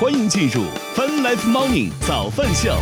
[0.00, 0.62] 欢迎进入
[0.94, 2.72] Fun Life Morning 早饭秀。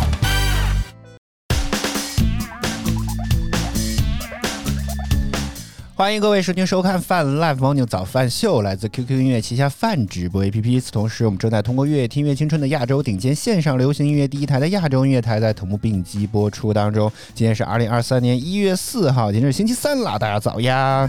[5.94, 10.78] 欢迎各位收听收看泛 Live Morning 早饭秀，来自 QQ 音乐旗下泛直播 APP。
[10.78, 17.10] 此同时，我们正在通过乐听乐青春的亚洲顶尖线上流行音乐第一台的亚洲音乐台，在同步并机播出当中。
[17.32, 21.08] 今天是二零二三年一月四号，今天是星期三啦，大家早呀！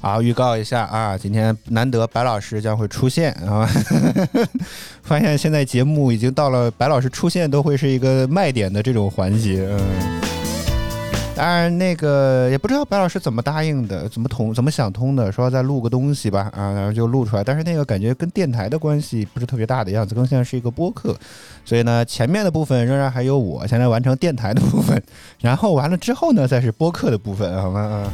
[0.00, 3.68] 好，预告一下啊，今天难得白老师将会出现啊！
[5.02, 10.20] 发现现在节目已经到了白老师出现都会是一个卖点的这种环节，嗯。
[11.34, 17.44] 当然，那个也不知道白老师怎么答应的，怎么通，怎么想通的，说再录个东西吧，啊，然后就录出来。
[17.44, 21.16] 但是那个感觉跟电台的关系不是特别大的样子，更像是一个播客。
[21.64, 25.00] 所以呢，前面的部分仍然还有我，现在完成电台的部分，
[25.40, 27.80] 然后完了之后呢，再是播客的部分，好吗？
[27.80, 28.12] 啊。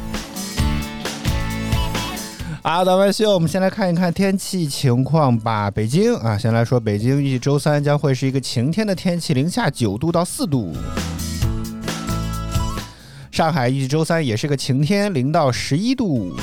[2.65, 5.69] 啊，早班秀，我们先来看一看天气情况吧。
[5.69, 10.75] 北京啊，先来说北京，预计周三将会是一个晴天的天气，零下九度到四度。
[13.29, 16.35] 上海预计周三也是个晴天，零到十一度。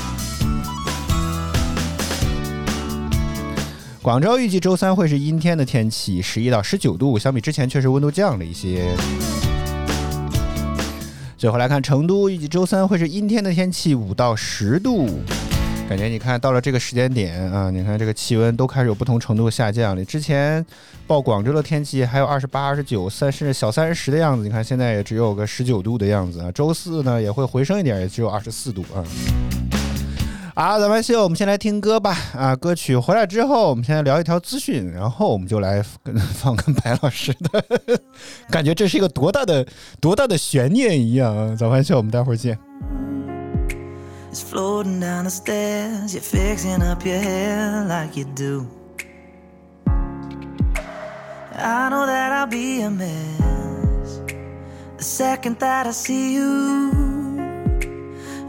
[4.01, 8.95] 广州预计周三会是阴天的天气，十一到十九度，相比之前确实温度降了一些。
[11.37, 15.19] 最后来看成都，预计周三会是阴天的天气，五到十度。
[15.89, 20.03] 感觉你看到了这个时间点啊，你看这个气温都开始有不同程度下降了。
[20.03, 20.65] 之前
[21.05, 26.51] 报广州的天气还有二十八、二十九、三甚至小三十的样子，你看现在也只有个十九度的样子啊。
[26.51, 29.03] 周四呢也会回升一点，也只有二十四度啊。
[30.55, 32.55] 好，咱们秀，我们先来听歌吧啊。
[32.55, 37.99] 歌曲回来之后，我们先来聊一条资讯，然后我们就来跟放跟白老师的，
[38.49, 39.63] 感觉这是一个多大的
[39.99, 41.55] 多大的悬念一样啊。
[41.55, 42.57] 早饭秀，我们待会儿见。
[44.33, 46.13] Is floating down the stairs.
[46.13, 48.67] You're fixing up your hair like you do.
[49.85, 54.21] I know that I'll be a mess
[54.97, 56.91] the second that I see you.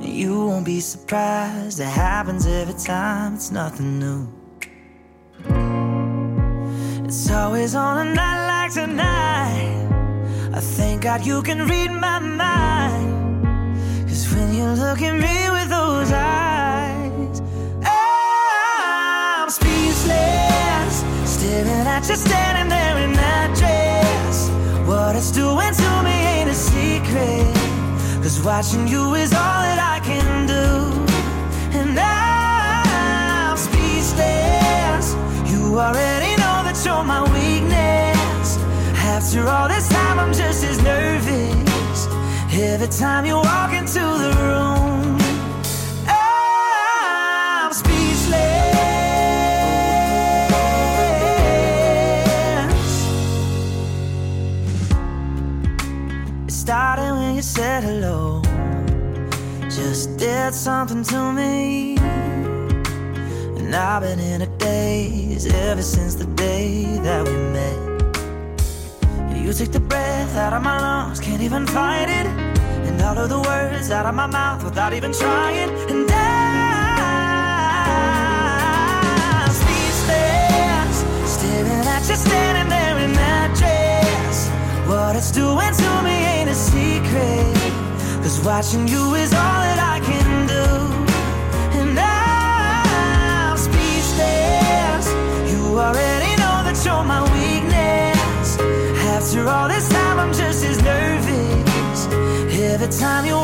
[0.00, 4.26] You won't be surprised, it happens every time, it's nothing new.
[7.04, 9.86] It's always on a night like tonight.
[10.54, 13.44] I thank God you can read my mind.
[14.08, 15.73] Cause when you look at me with
[16.12, 17.40] eyes,
[17.84, 21.04] I'm speechless.
[21.24, 24.50] Staring at you standing there in that dress.
[24.86, 27.54] What it's doing to me ain't a secret.
[28.22, 30.64] Cause watching you is all that I can do.
[31.78, 35.14] And I'm speechless.
[35.50, 38.58] You already know that you're my weakness.
[39.04, 42.06] After all this time, I'm just as nervous.
[42.52, 44.93] Every time you walk into the room,
[57.74, 58.40] said hello,
[59.68, 61.96] just did something to me.
[63.58, 67.78] And I've been in a daze ever since the day that we met.
[69.36, 72.26] You take the breath out of my lungs, can't even fight it.
[72.86, 75.70] And all of the words out of my mouth without even trying.
[75.90, 76.08] And
[79.32, 80.96] I'm speechless,
[81.34, 83.83] staring at you standing there in that dress.
[85.06, 87.54] What it's doing to me ain't a secret.
[88.22, 90.64] Cause watching you is all that I can do.
[91.78, 95.06] And I'm speechless.
[95.52, 98.56] You already know that you're my weakness.
[99.12, 102.06] After all this time, I'm just as nervous.
[102.72, 103.36] Every time you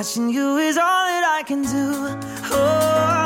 [0.00, 1.92] watching you is all that I can do.
[2.54, 3.19] Oh,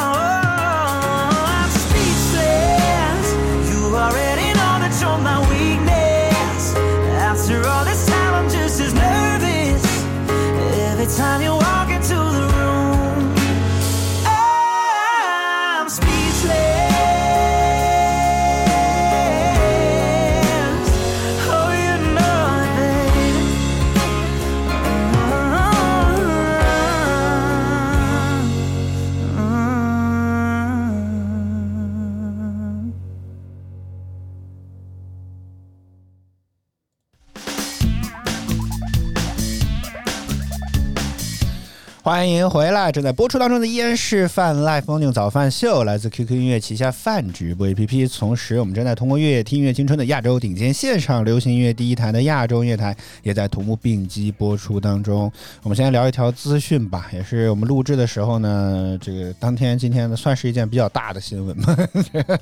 [42.05, 42.93] 欢迎回来！
[42.93, 48.19] 正在播出当中的依然是泛 Live 风景早饭秀，来自 QQ 音乐旗下泛直播 APP。
[48.19, 55.33] 同时，我们正在通过乐听音乐青春的亚洲顶尖线上流行音乐第一台的亚洲乐台，也在同步并机播出当中。
[55.63, 61.75] 我们先聊一条资讯吧，也是我们录制的时候呢，这个当天今天呢，算是一件比较大的新闻吧。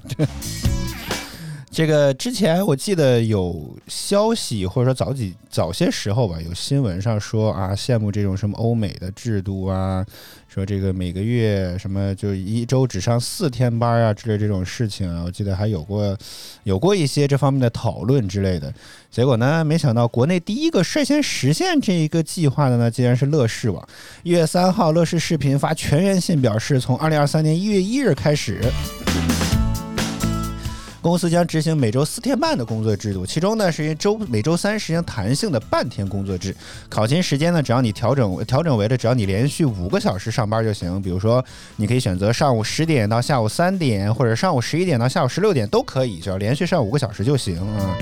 [0.08, 0.26] 这
[1.72, 10.04] 这个之前我记得有消息，或者说早几早些时候吧，有新闻上说啊，羡慕这种什么欧美的制度啊，
[10.48, 16.14] 说这个每个月什么就一周只上四天班啊之类这种事情啊，我记得还有过
[16.64, 18.70] 有过一些这方面的讨论之类的。
[19.10, 23.82] 结果呢，没想到国内第一个率先实现这一个计划的呢，竟然是乐视网。
[24.22, 28.60] 一月三号，乐视视频发全员信表示，从二零二三年一月一日开始。
[31.02, 36.54] 公司将执行每周四天半的工作制度，其中呢是因周每周三实行弹性的半天工作制。
[36.88, 41.02] 考勤时间呢，只要你调整调整为了，只要你连续五个小时上班就行。
[41.02, 41.44] 比如说，
[41.74, 47.98] 你可以选择上午十点到下午三点，或者上午十一点到下午十六点都可以，只要连续上五个小时就行啊。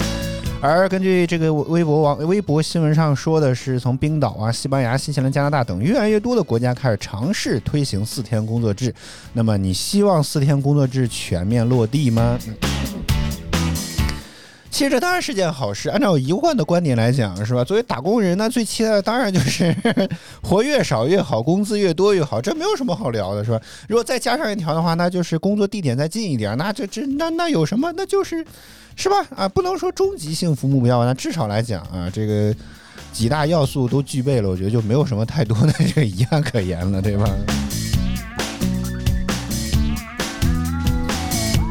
[0.61, 8.94] 而根据这个微博网微博新闻上说的是，从冰岛啊、西班牙、新西兰、加拿大等越来越多的国家开始尝试推行四天工作制。
[9.32, 12.38] 那么，你希望四天工作制全面落地吗？
[14.71, 15.91] 其实这当然是件好事。
[15.91, 17.65] 按照一贯的观点来讲，是吧？
[17.65, 19.75] 作为打工人呢，最期待的当然就是
[20.43, 22.41] 活越少越好，工资越多越好。
[22.41, 23.61] 这没有什么好聊的，是吧？
[23.89, 26.57] 如果再加上一条的话，那就是工作地点再近一点。
[26.57, 27.93] 那这这那那有什么？
[27.97, 28.45] 那就是，
[28.97, 29.17] 是吧？
[29.37, 32.55] 啊，不能说终极幸福目标，那至少来讲啊，这个
[33.13, 37.29] 几大要素都具备了，我觉得就没有什么太多的这个遗憾可言了，对吧？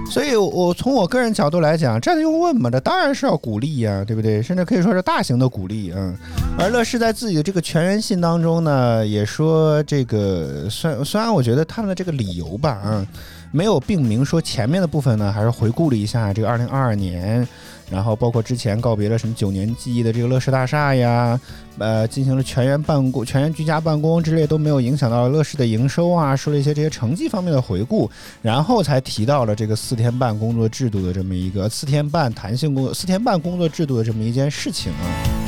[0.09, 2.69] 所以，我从我个人角度来讲，这用问吗？
[2.69, 4.41] 这当然是要鼓励呀，对不对？
[4.41, 6.15] 甚至可以说是大型的鼓励啊。
[6.57, 13.06] 而乐视在自己的这个全员信当中呢，也说这个，虽虽然我觉得他们的这个理由吧，啊，
[13.51, 17.47] 没有并明说前面的部分呢，还是回顾了一下这个二零二二年。
[17.91, 21.39] 然后包括之前告别了什么九年记忆的这个乐视大厦呀，
[21.77, 28.09] 呃，进行了全员办公、全员居家办公之类都没有影响到乐视的营收啊，说了一些这些成绩方面的回顾，
[28.41, 35.38] 然后才提到了这个四天半工作制度的这么一个四天半弹性工作四天半工作制度的这么一件事情啊。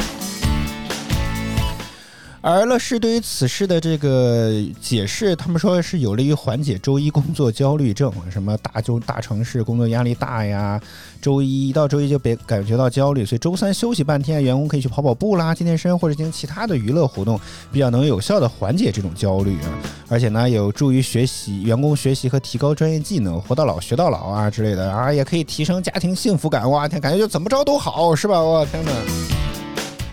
[2.44, 4.52] 而乐视对于此事的这个
[4.82, 10.82] 解释，他们说是有利于缓解周一工作焦虑症，什么大周大城市工作压力大呀，
[11.22, 17.40] 周一一到周一就别感觉到焦虑，所以周三休息半天，员工可以去跑跑步啦、健健身或者进行其他的娱乐活动，
[17.72, 19.70] 比较能有效的缓解这种焦虑啊，
[20.10, 28.42] 而且呢，有助于学习员工学习和提高专业技能，活到老学到老啊之类的啊，也可以提升家庭幸福感，哇天，感觉就怎么着都好，是吧？
[28.42, 28.92] 我天哪！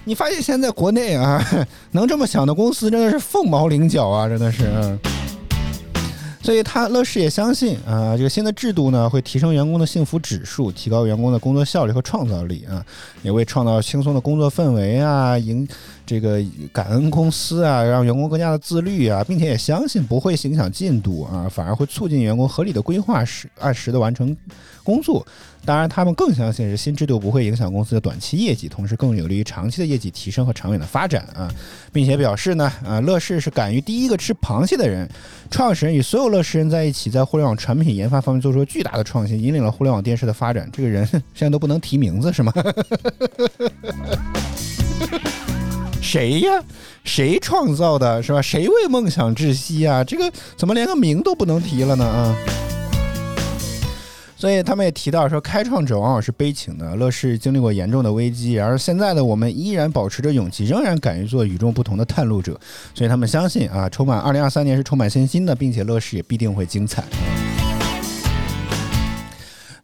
[0.09, 1.39] 你发现现在国内啊，
[1.93, 4.99] 能这么想的公司真的是凤毛麟角啊，真的是。
[6.43, 12.83] 所以他乐视也相信啊，这个新的制度呢会提升员工的幸福指数，提高员工的工作效率和创造力啊，
[13.21, 15.69] 也为创造轻松的工作氛围啊，赢
[16.09, 24.35] 这个感恩公司啊，让员工更加的自律啊，并且也相信不会影响进度啊，反而会促进员工合理的规划时按时的完成
[24.83, 25.27] 工作。
[25.67, 31.53] 当然，他们更相信是新制度不会影响公司的短期业绩，同时更有利于长期的业绩提升和长远的发展啊，
[31.93, 35.07] 并且表示呢，啊，乐视是敢于第一个吃螃蟹的人，
[35.51, 40.67] 创始人与所有乐视人在一起，在互联网产品研发方面做出了巨大的创新，引领了互联网电视的发展。
[40.73, 42.51] 这个人现在都不能提名字是吗？
[46.01, 46.63] 谁呀？
[47.05, 48.41] 谁创造的是吧？
[48.41, 50.03] 谁为梦想窒息啊？
[50.03, 52.05] 这个怎么连个名都不能提了呢？
[52.05, 52.37] 啊？
[54.37, 56.95] 所以他们也提到说，开创者往往是悲情的。
[56.95, 62.59] 乐视经历过严重的危机，而现在的我们依然保持着勇气，仍然敢于做与众不同的探路者。
[62.95, 67.03] 所以他们相信啊，充满二零二三年是充满信心的，并且乐视也必定会精彩。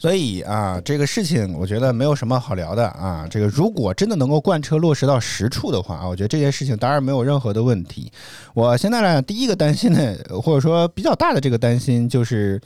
[0.05, 3.27] 所以啊，这个事情我觉得没有什么好聊的啊。
[3.31, 8.13] 这个如果真的能够贯彻落实到实处的话啊，我觉得这件事情当然没有任何的问题。
[8.53, 12.61] 我现在呢，第一个担心的，或者说比较大的这个担心就是。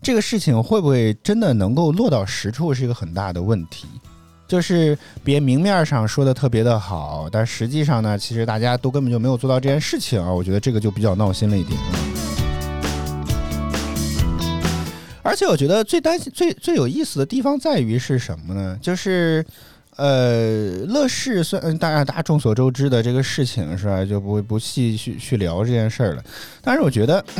[0.00, 3.88] 这个事情会不会真的能够落到实处，是一个很大的问题。
[4.46, 10.30] 就是别明面上说的特别的好，但实际上呢，其实大家都根本就没有做到这件事情啊。
[10.30, 11.76] 我觉得这个就比较闹心了一点。
[15.24, 18.78] 而且我觉得最担心、最最有意思的地方在于是什么呢？
[18.80, 19.44] 就是
[19.96, 26.22] 呃，乐视虽然大家大家众所周知的这个事情是吧，就不会不细去去聊这件事儿了。
[26.62, 27.24] 但是我觉得。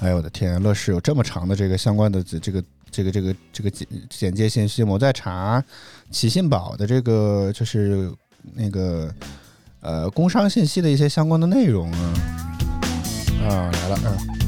[0.00, 0.62] 哎呦我的天！
[0.62, 5.62] 乐视有这么长的这个相关的这个这个这个这个简简介信息，我在查
[6.10, 8.12] 启信宝的这个就是
[8.54, 9.12] 那个
[9.80, 12.14] 呃工商信息的一些相关的内容啊
[13.48, 14.45] 啊来了嗯。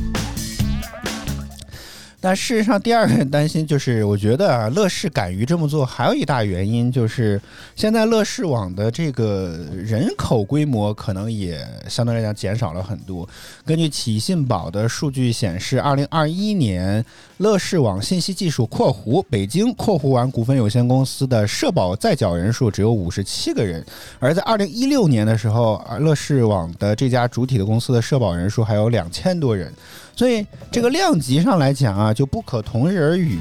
[2.21, 7.41] 但事实上，第二个担心就是，我觉得啊，乐视敢于这么做，还有一大原因就是，
[7.77, 13.29] 现在乐视网的这个人口规模可能也相对来讲减少了很多。
[13.65, 17.05] 根据启信宝的数据显示，二零二一年
[17.37, 23.85] 乐视网信息技术（括弧北京括弧完股份有限公司）的社保在缴人数只有五十七个人，
[24.19, 29.73] 而在二零一六年的时候，乐视网的这家主体的公司的社保人数还有两千多人。
[30.19, 33.39] 所以这个量级上来讲啊，就不可同日而语。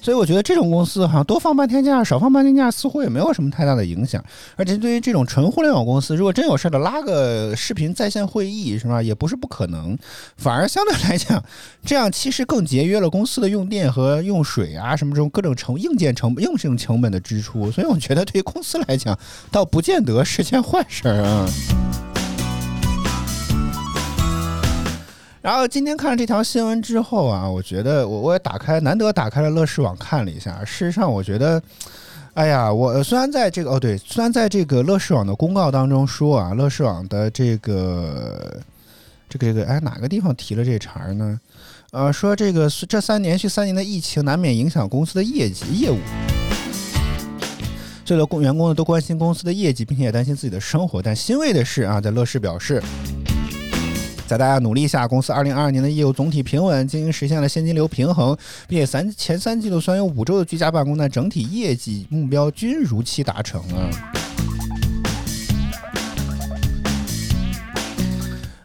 [0.00, 4.22] 所以我觉得这种公司哈，多放半天假，少放半天假，似乎也没有什么太大的影响。
[4.54, 9.98] 而且对于这种纯互联网公司，如果真有事儿的，拉个视频在线会议是吧，也不是不可能。
[10.36, 11.42] 反而相对来讲，
[11.84, 17.72] 这样其实更节约了公司的用电和用水啊什么这种各种成硬件成硬性成本的支出。
[17.72, 19.18] 所以我觉得对于公司来讲，
[19.50, 21.48] 倒不见得是件坏事儿啊。
[25.44, 30.64] 然后今天看了这条新闻之后啊，我觉得我我也打开难得打开了乐视网看了一下。
[30.64, 31.62] 事实上，我觉得，
[32.32, 38.58] 哎呀，我虽然在这个哦对，虽然在这个乐视网的公告当中说啊，乐视网的这个
[39.28, 41.38] 这个这个哎哪个地方提了这茬儿呢？
[41.90, 45.98] 呃，说这个这三连续三年的疫情难免影响公司的业绩业务，
[48.06, 51.02] 所有的工员工呢都关心公司的业绩，并且也担心自己的生活。
[51.02, 52.82] 但欣慰的是啊，在乐视表示。
[54.26, 63.90] 在大家努力下，公司二零二二年的业务总体平稳，经营实现了现金流平衡，并且三前三季度虽然有五周的居家办公，但整体业绩目标均如期达成啊。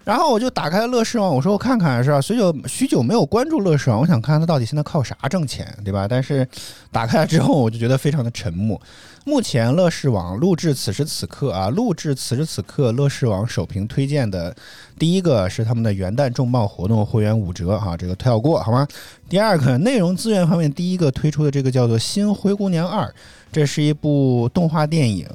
[0.06, 2.20] 然后我就打开了乐视网，我说我看看是吧？
[2.20, 6.08] 许久许久没有关注乐视网，我想看看它到底现在靠啥挣钱，对吧？
[6.08, 6.48] 但是
[6.92, 8.82] 打开了之后，我就觉得非常的沉默。
[9.30, 14.54] 目前乐视网录制此时此刻啊，录制此时此刻，乐视网首屏推荐的
[14.98, 18.88] 第一个是他们的元旦重磅活动，会员五折哈，这个跳过好吗？
[19.30, 23.06] 第二个内容资源方面，第一个推出的这个叫做《新灰姑娘二》。
[23.52, 25.28] 这是一部动画电影，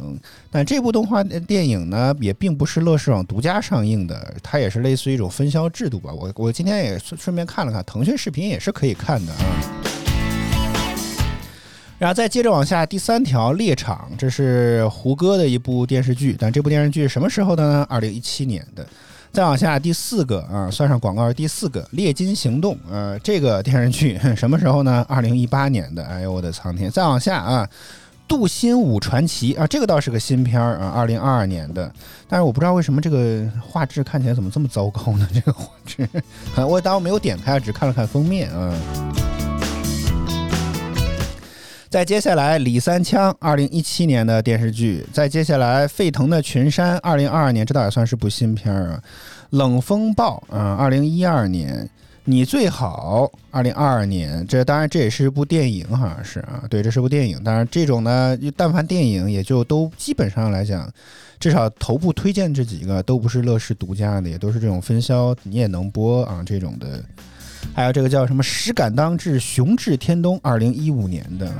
[0.50, 6.12] 但这部动画电影呢，也并不是乐视网独家上映的，它也是类似于一种分销制度吧。
[6.12, 9.93] 我我今天也顺便看了看，腾讯视频也是可以看的啊。
[11.98, 17.86] 然后再接着往下，第三条《猎场》，这是胡歌的一部电视剧，但这部电视剧什么时候的呢？
[17.88, 18.86] 二零一七年的。
[19.32, 25.04] 再往下，第四个啊，算上广告是第四个《猎金行动》呃，这个电视剧什么时候呢？
[25.08, 26.04] 二零一八年的。
[26.04, 26.90] 哎呦我的苍天！
[26.90, 27.66] 再往下啊。
[28.26, 31.92] 《杜心武传奇》啊，这个倒是个新片儿啊，二零二二年的。
[32.28, 35.28] 但是我不知道为什么这个画质看起来怎么这么糟糕呢？
[35.34, 36.08] 这个画质，
[36.66, 38.72] 我当我没有点开，只看了看封面啊。
[41.94, 45.06] 再接下来，李三枪，二零一七年的电视剧。
[45.12, 49.02] 再接下来，沸腾的群山，二零二二年，这倒也算是部新片儿啊。
[49.50, 51.88] 冷风暴啊，二零一二年。
[52.24, 57.40] 你最好，二零二二年，这当然这也是一部电影，好像是啊，对，这是部电影。
[57.44, 60.92] 当然这种呢，但凡电影，也就都基本上来讲，
[61.38, 67.00] 至少头部推荐这几个都不是乐视独家的，也都是这种分销，你也能播啊这种的。
[67.72, 71.50] 还有这个叫什么“实感当至，雄志天东”，二零一五年的。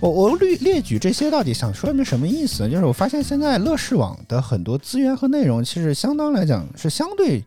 [0.00, 2.68] 我我列列举这些到底想说明什么意思？
[2.68, 7.42] 就是我发现现在乐视网的很多资源和内容，其实相当来讲是相对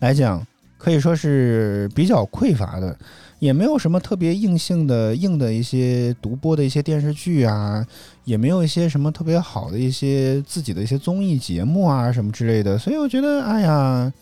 [0.00, 0.44] 来讲。
[0.78, 2.98] 可以说是比较匮乏的，
[3.38, 7.86] 也没有什么特别硬性的硬的一些独播的一些电视剧啊，
[8.24, 14.12] 也没有一些什么特别好的一些自己的一些综艺节目啊什么之类的，所以我觉得，哎呀，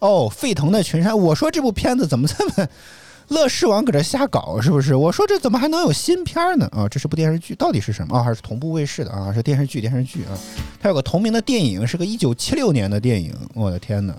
[0.00, 2.68] 哦，沸腾的群山，我说这部片子怎么这么
[3.28, 4.94] 乐视网搁这瞎搞，是不是？
[4.94, 6.66] 我说这怎么还能有新片呢？
[6.72, 8.16] 啊，这是部电视剧，到底是什么？
[8.16, 9.32] 啊，还是同步卫视的啊？
[9.32, 10.32] 是电视剧，电视剧啊，
[10.80, 14.14] 它有个同名的电影，是个一九七六年的电影，我的天哪！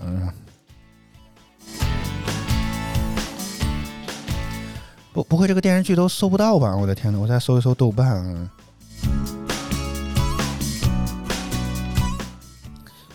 [5.12, 6.74] 不不会这个电视剧都搜不到吧？
[6.74, 8.50] 我的天呐，我再搜一搜豆瓣啊。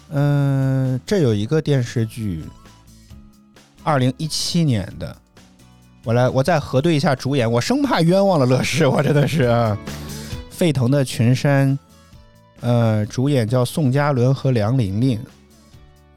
[0.09, 2.43] 嗯，这有一个电视剧，
[3.87, 5.15] 二零一七年的。
[6.03, 9.77] 我来，我再核对一下主演，我生怕冤枉了乐视， 我真的是啊。
[10.49, 11.79] 沸腾的群山，
[12.59, 15.17] 呃，主演叫宋嘉伦和梁玲玲。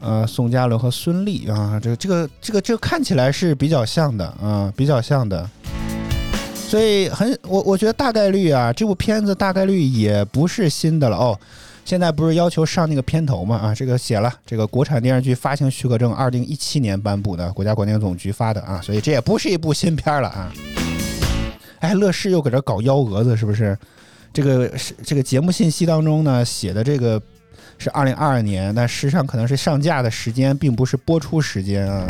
[0.01, 5.49] 呃，宋嘉伦和孙俪啊，这这个这个这个看起来是比较像的啊，比较像的，
[6.55, 11.39] 所以很我我觉得大概率啊，这部片子大概率也不是新的了哦。
[11.91, 20.53] 现在不是要求上那个片头嘛啊，这个写了这个国产电视剧发行许可证，二零一七年颁布的，国家广电总局发的啊，所以这也不是一部新片了啊。
[21.81, 23.77] 哎，乐视又搁这搞幺蛾子是不是？
[24.33, 27.21] 这个是这个节目信息当中呢写的这个。
[27.77, 32.07] 是二零二二年，但实际上可能是上架的时间，并不是播出时间啊。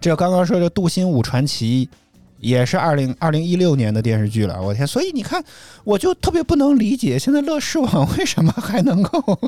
[0.00, 1.88] 这刚刚说的《杜心武传奇》
[2.42, 4.84] 也是二零二零一六年的电视剧了，我天！
[4.84, 5.42] 所以你看，
[5.84, 9.38] 我就特别不能理解，现在乐视网为什么还能够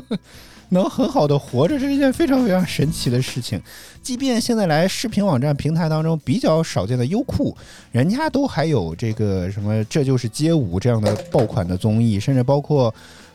[0.69, 3.61] 能很好的活着，这是一件非常非常神奇的事情。
[4.01, 7.55] 即便现在来视频网站平台当中比较少见的优酷，
[7.91, 12.91] 人家都还有这个什么《这就是街舞》这样的爆款的综艺，甚至包括。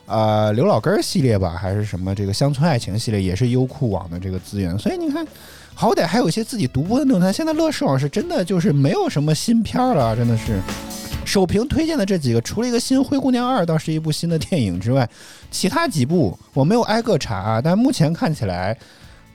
[0.07, 4.77] 啊，刘老根系列吧，还是什么这个乡村爱情系列，也是优酷网的这个资源。
[4.77, 5.25] 所以你看，
[5.81, 7.33] 好歹还有一些自己独播的内容。
[7.33, 10.61] 现在乐视网是真的就是没有什么新片了，真的是。
[11.25, 15.09] 首评推荐的这几个，除了一个新《灰姑娘二》倒是一部新的电影之外，
[15.49, 18.77] 其他几部我没有挨个查，但目前看起来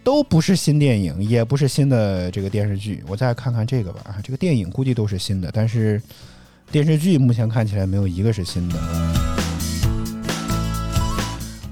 [0.04, 3.02] 都不是新电影，也不是新的这个电视剧。
[3.08, 6.00] 我再看看这个吧，这个电影估计都是新的，但是
[6.70, 8.76] 电视剧目前看起来没有一个是新的。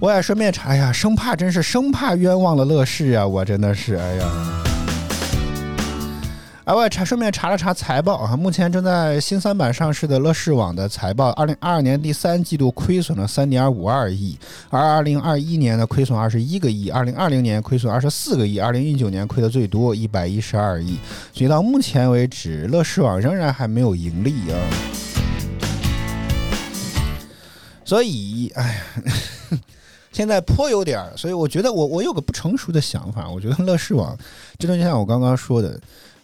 [0.01, 3.25] 我也顺便查呀，生怕真是生怕冤枉了乐视啊！
[3.25, 4.64] 我真的是，哎呀，
[6.65, 14.39] 哎，我查顺便查了查财报啊，目前正在新三板上市的乐视网的财报，二零二二年第三季度亏损了三点五二亿，
[14.71, 20.97] 而二零二一年的亏损二十一个亿，二零二零年亏损二十四个亿，二零一九年亏的最多一百一十二亿，
[21.35, 24.57] 所以到目前为止，乐视网仍然还没有盈利啊。
[27.85, 28.75] 所以，哎呀。
[30.15, 34.17] 现在颇有点儿，所以我觉得我我有个不成熟的想法，我觉得乐视网
[34.61, 35.77] 真的就像我刚刚说的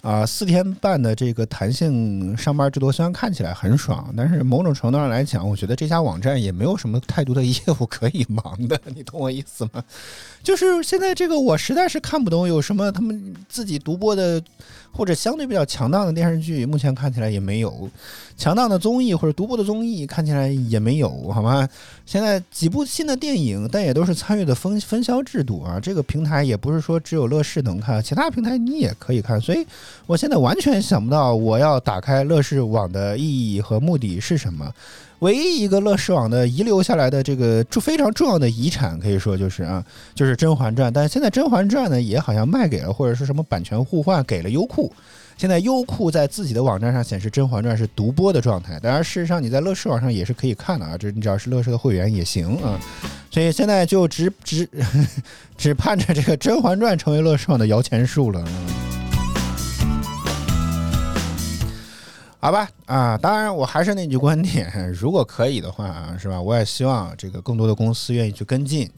[0.03, 9.85] 啊，四天半的这个弹性上班制度虽然看起来很爽，但是某种程度上来讲，我觉得这家网站也没有什么太多的业务可以忙的，你懂我意思吗？
[10.43, 14.43] 就是现在这个我实在是看不懂有什么他们自己独播的。
[14.93, 17.89] 或者相对比较强大的电视剧，目前看起来也没有
[18.37, 21.67] 强大的综艺或者独播的综艺，看起来也没有，好吗？
[22.05, 25.79] 现在几部新的电影，但也都是参与的分分销制度啊。
[25.79, 29.41] 这个平台也不是说只有乐视能看，其他平台你也可以看。
[29.41, 29.65] 所以
[30.07, 34.75] 我现在完全想不到我要打开乐视网的意义和目的是什么。
[35.21, 40.91] 唯一一个乐视网的遗留下来的这个非常重要的遗产，可以说就是啊，就是《甄嬛传》。
[40.95, 44.93] 但是现在《甄嬛传》呢，也好像卖给了或者是什么版权互换给了优酷。
[45.37, 48.79] 现在优酷在自己的网站上显示《甄嬛传》是独播的状态。
[48.81, 52.79] 当然，事实上你在乐视网上也是可以看的啊，这你只要是乐视的会员也行啊。
[53.31, 54.69] 所以现在就只只
[55.57, 58.45] 只盼着这个《甄嬛传》成为乐视网的摇钱树了。
[62.43, 66.41] 好吧，啊，当然我还是那句观点， 如果可以的话，是吧？
[66.41, 68.91] 我也希望这个更多的公司愿意去跟进。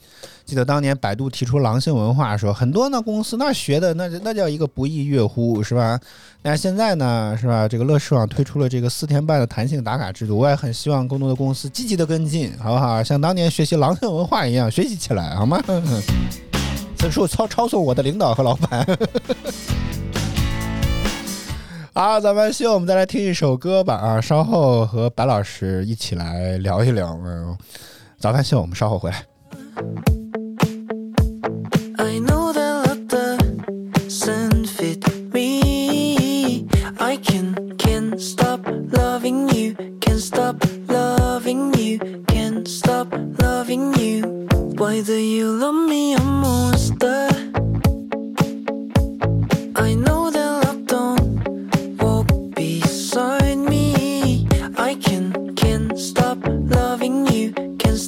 [0.44, 5.98] 记得当年百度提出狼性文化，说很多呢公司那学的那那叫一个不亦乐乎，是吧？
[6.40, 7.66] 但是现在呢，是吧？
[7.66, 13.02] 这个乐视网推出了这个四天半的弹性打卡制度，我也很希望更多的公司积极的跟进，好不好？
[13.02, 15.60] 像当年学习狼性文化一样学习起来，好吗？
[16.96, 18.86] 此处抄抄送我的领导和老板。
[21.92, 27.56] 啊咱们希望我们再来听一首歌吧啊稍后和白老师一起来聊一聊嗯
[28.18, 29.26] 早饭秀我们稍后回来
[31.98, 36.66] i know that love doesn't fit me
[36.98, 38.60] i can't can't stop
[38.92, 40.56] loving you can't stop
[40.88, 44.46] loving you can't stop loving you
[44.78, 47.28] why do you love me i'm monster
[49.74, 50.21] i know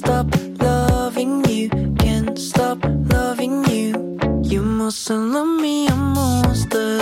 [0.05, 0.27] stop
[0.61, 1.69] loving you.
[1.97, 2.77] Can't stop
[3.13, 4.19] loving you.
[4.43, 6.99] You mustn't love me, a monster.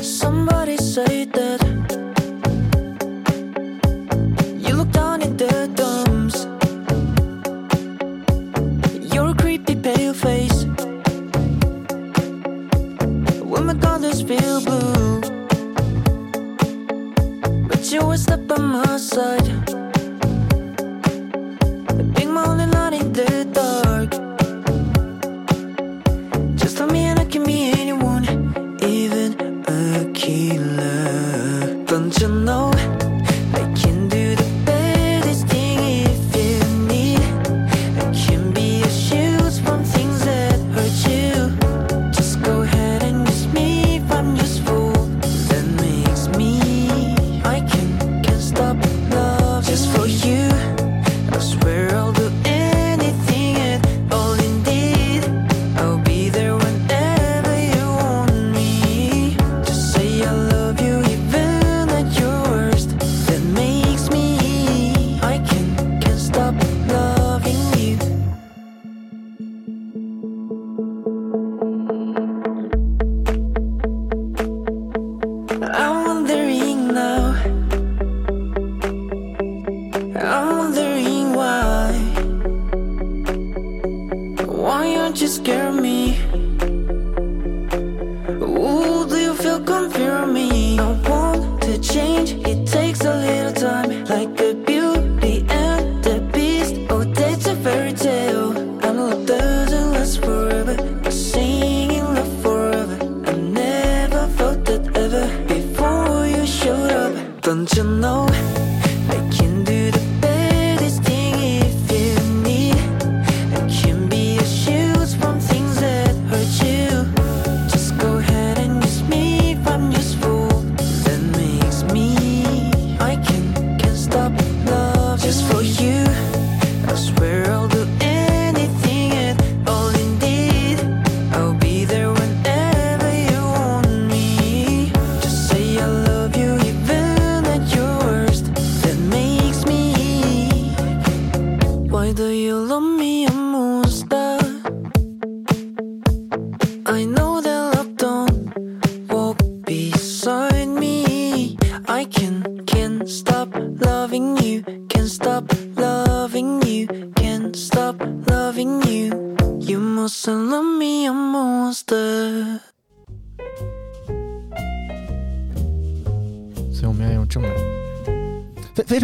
[0.00, 2.17] Somebody say that.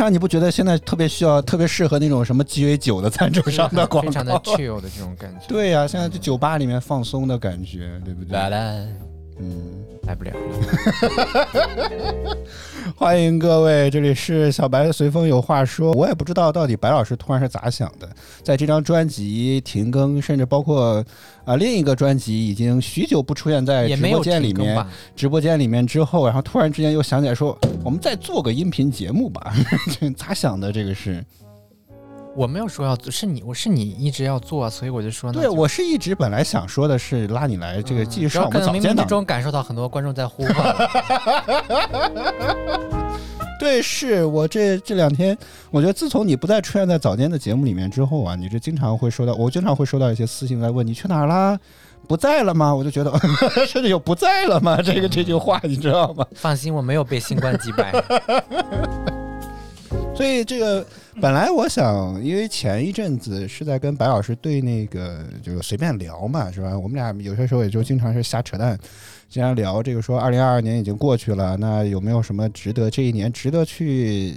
[0.05, 5.47] 常，你不觉得现在特别需要、特别适合那种什么鸡尾酒的赞助商的广非常的告？chill 的这种感觉。
[5.49, 8.39] 对呀、现在就酒吧里面放松的感觉，对不对？
[9.41, 10.39] 嗯，来不了了。
[12.97, 15.93] 欢迎各位，这里是小白随风有话说。
[15.93, 18.09] 我也不知道到底白老师突然是咋想的，
[18.43, 21.05] 在这张专辑停更，甚至包括
[21.45, 24.87] 啊、另一个专辑已经许久不出现在直播间里面？
[25.17, 29.53] 直播间里面之后，然后突然之间又想起来说，我们再做个音频节目吧。
[29.99, 30.71] 这咋想的？
[30.71, 31.25] 这个是
[32.37, 39.07] 我没有说要做，是你，我是你一直要做，所以我就说呢对我是一直本来想说的是拉你来这个嗯继续上我们早间档。
[39.07, 40.89] 中感受到很多观众在呼唤我，
[43.61, 45.37] 对，是我这这两天，
[45.71, 51.59] 我觉得自从你不再出现在早间的节目里面之后啊，你这经常会收到，我经常会收到一些私信来问你去哪儿啦，
[52.09, 52.75] 不在了吗？
[52.77, 53.13] 我就觉得
[53.67, 54.83] 甚至有不在了吗？
[54.83, 56.27] 这个这句话你知道吗？
[56.35, 57.93] 放心，我没有被新冠击败。
[60.15, 60.87] 所以这个
[61.21, 66.79] 本来我想，因为前一阵子是在跟白老师对那个就随便聊嘛，是吧？
[66.79, 68.79] 我们俩有些时候也就经常是瞎扯淡，
[69.29, 74.37] 经常聊这个说二零二二年已经过去了，那有没有什么值得这一年值得去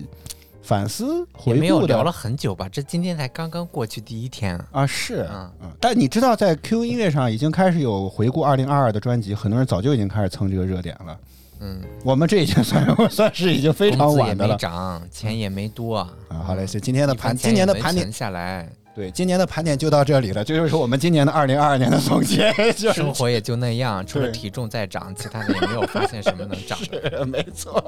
[0.64, 1.60] 反思回顾的？
[1.60, 2.68] 没有聊了很久吧？
[2.68, 11.18] 这今天才刚刚过去第一天，啊，是嗯嗯，但你知道，在 QQ 音乐上已经开始有回顾二零二二的专辑，很多人早就已经开始蹭这个热点了。
[11.60, 16.10] 嗯，我们这已经算 算是已经非常晚的了涨，钱也没多啊。
[16.30, 16.38] 啊。
[16.46, 27.26] 好嘞，是今天的盘，今年的盘点，下来，对，今年的盘点就到这里了，这就是我们今年的二零二二年的总结， 就是生活也就那样，除了体重在涨，其他的也没有发现什么能涨 的。
[27.26, 27.84] 没错。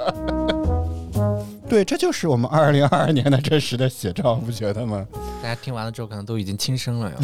[1.68, 5.06] 对，这就是我们二零二二年的真实的写照，不觉得吗？
[5.44, 7.18] 大家听完了之后，可能都已经轻生了哟。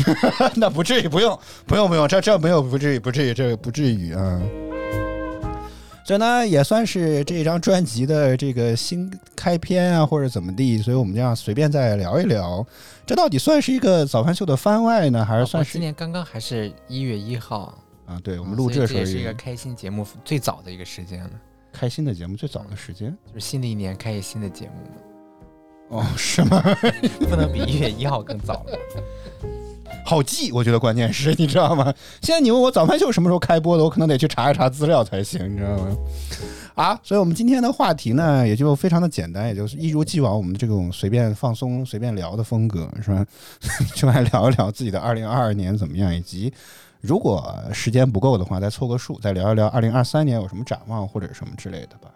[0.55, 4.39] 那不至于，不用，不用，不用，这这没有，不至于，不至于，这个不至于啊。
[6.05, 12.63] 这呢也算是这张专辑的这个新开篇啊，或者怎么地，所以我们这样随便再聊一聊，
[13.07, 17.73] 这到底算是一个早饭秀的番外呢，还是算是今年刚刚还是一月一号，
[18.05, 18.21] 啊？
[18.23, 21.31] 对我我们录制的时候也是一个开心节目最早的一个时间了，
[21.73, 26.61] 开心的节目最早的时间就是新的一年开一新的节目嘛，哦，是吗？
[27.27, 28.77] 不能比一月一号更早了。
[30.03, 31.93] 好记，我觉得关键是 你知道吗？
[32.21, 35.95] 现在你问我早饭秀什么时候开播的，我可能得去查一查资料才行，你知道吗？
[36.75, 43.25] 啊，所以我们今天的话题呢，也就非常的简单，也就是一如既往我们这种随便放松、随便聊的风格，是吧？
[43.95, 46.53] 就来聊一聊自己的二零二二年怎么样，以及
[47.01, 52.12] 如果时间不够的话，再凑个数，再聊一聊二零二三年有什么展望或者什么之类的吧。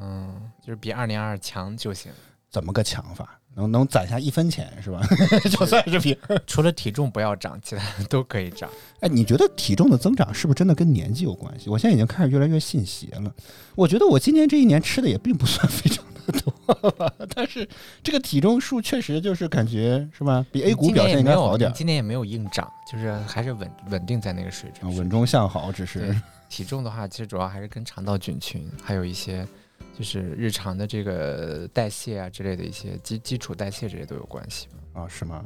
[0.00, 2.10] 嗯，就是比二零二二强就行。
[2.50, 3.37] 怎么个强法？
[3.58, 5.00] 能能攒下一分钱是吧？
[5.50, 6.16] 就算是平
[6.46, 8.70] 除了体重不要涨，其他的都可以涨。
[9.00, 11.68] 哎，你觉得体重的增长是不是真的跟年纪有关系？
[11.68, 13.34] 我现在已经开始越来越信邪了。
[13.74, 17.68] 我觉得我今年这一年吃的也并不算非常的多吧，但是
[18.02, 26.14] 这个体重数确实就是感觉是吧，比 A 股表现应该好点你今年也没有硬涨，就是还是稳稳定在那个水准啊，稳中向好，只是
[26.48, 29.46] 体重的话，其实主要还是跟肠道菌群，还有一些
[29.96, 35.44] 就是日常的这个代谢啊之类的一些基基础代谢这些都有关系嘛，啊，是吗？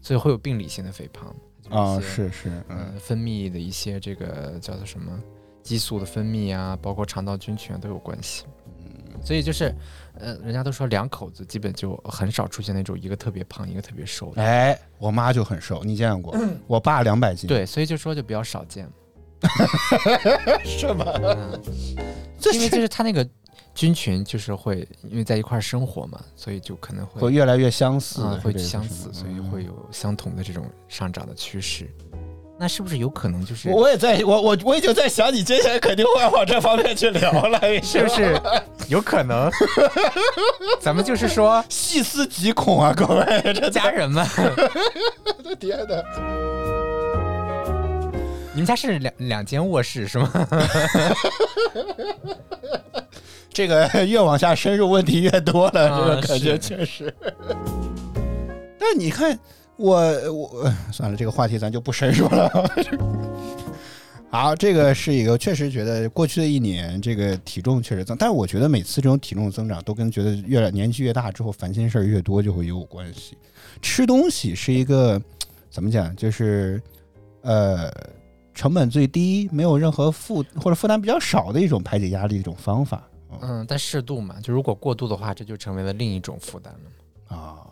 [0.00, 5.18] 所以会有病理性的肥胖就是啊，是是，嗯呃分泌的一些这个叫做什么
[5.62, 8.44] 激素的分泌啊，包括肠道菌群啊都有关系。
[8.78, 9.74] 嗯所以就是，
[10.14, 14.40] 呃，人家都说两口子基本就很少出现那种一个特别胖，一个特别瘦的。
[14.40, 16.36] 哎，我妈就很瘦，你见过？
[16.68, 18.88] 我爸两百斤，，对，所以就说就比较少见。
[20.64, 21.04] 是吗？
[21.16, 21.60] 嗯，
[22.54, 23.28] 因为就是他那个
[23.74, 31.88] 菌群就是会因为在一块儿生活嘛，所以就可能会会越来越相似，啊、会相似，所以嗯会有相同的这种上涨的趋势。
[32.60, 38.36] 那是不是有可能就是我也在，我我我已经在想，你接下来肯定会往这方面去聊了，是不是
[38.88, 39.48] 有可能？
[40.82, 44.26] 咱们就是说细思极恐啊，各位，这家人们，
[45.24, 46.57] 我 的天哪！
[48.54, 50.32] 你们家是两两间卧室是吗？
[53.52, 57.12] 这个越往下深入，问题越多了，啊这个感觉确实。
[58.78, 59.38] 但你看，
[59.76, 59.96] 我
[60.32, 62.50] 我算了，这个话题咱就不深入了。
[64.30, 73.36] 好，这个是一个确实觉得过去的一年这个体重确实增，但是我觉得每次这种体重增长都跟觉得越来年纪越大之后烦心事儿越多就会有关系。
[73.80, 75.20] 吃东西是一个
[75.70, 76.80] 怎么讲，就是
[77.40, 77.90] 呃
[78.58, 83.08] 成本最低，没有任何负或者负担比较少的一种排解压力的一种方法。
[83.40, 87.36] 嗯，但适度嘛，就如果过度的话，这就成为了另一种负担了嘛。
[87.36, 87.62] 啊，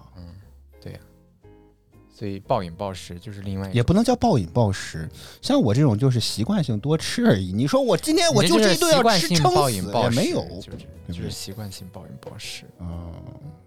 [2.14, 5.06] 所以暴饮暴食就是另外一也不能叫暴饮暴食，
[5.42, 7.52] 像我这种就是习惯性多吃而已。
[7.52, 12.64] 你说我今天我就这顿要吃撑死也没有，就是就是习惯性暴饮暴食。
[12.78, 13.12] 嗯，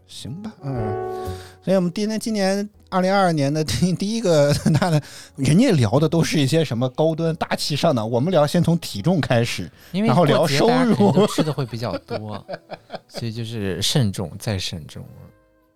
[0.08, 1.28] 行吧，嗯。
[1.62, 5.02] 所以我们今天今年二零二二年的 第第一个 那的，
[5.36, 9.69] 人家聊的都是一些什么高端大气上档，我们聊先从体重开始。
[9.91, 12.43] 因为然后聊收入 吃的会比较多，
[13.08, 15.04] 所以就是慎重再慎重。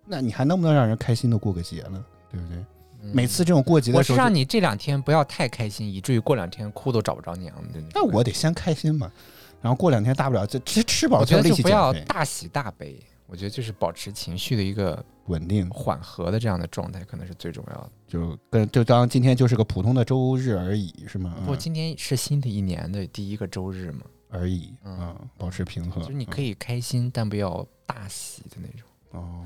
[0.06, 2.04] 那你还能不能让人开心的过个节呢？
[2.30, 2.56] 对不对？
[2.58, 2.66] 嗯
[3.12, 7.78] 每次这种过节的时候就，让你这两天不要太开心，以至于过两天哭都找不着娘的。
[7.92, 9.12] 那我得先开心嘛，
[9.60, 15.68] 然后过两天大不了就吃吃饱我觉得就不要，大喜大悲，我觉得就是保持情绪的一个稳定。
[15.70, 17.90] 缓和的这样的状态，可能是最重要的。
[18.06, 21.34] 就跟就当今天就是个普通的周日而已，是吗？
[21.44, 26.02] 不今天是新的一年的第一个周日嘛，而已，嗯嗯，保持平衡。
[26.02, 28.88] 就是你可以开心，但不要大喜的那种。
[29.12, 29.44] 嗯哦，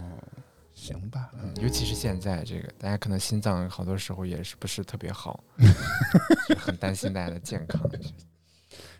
[0.74, 5.42] 行吧，嗯，尤其是现在这个，大家可能心脏好多时候也是不是特别好，
[6.48, 7.80] 就很担心大家的健康。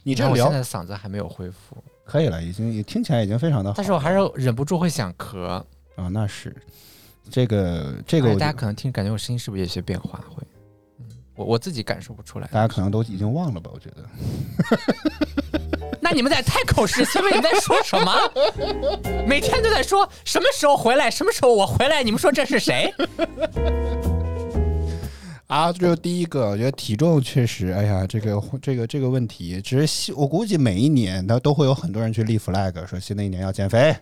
[0.03, 3.75] 你这聊我现在嗓子还没有恢复，可以了，已经也听起来已经非常的好。
[3.77, 5.63] 但是我还是忍不住会想咳。
[5.99, 6.55] 啊，那是
[7.29, 10.21] 这个这个大家可能听感觉我声音是不是有些变化？
[10.29, 10.43] 会，
[11.01, 12.47] 嗯，我我自己感受不出来。
[12.53, 13.69] 大家可能都已经忘了吧？
[13.75, 14.05] 我觉得
[16.01, 18.13] 那你们在太口是心非，你们在说什么？
[19.27, 22.05] 每天都在说什么时候回来，什么时候我回来？
[22.05, 22.95] 你们说这是谁？
[25.49, 33.97] 啊，这是第一个，我觉得体重确实，哎呀，这个这个这个问题，只是我估计每一年他都会有很多人去立 flag，说新的一年要减肥，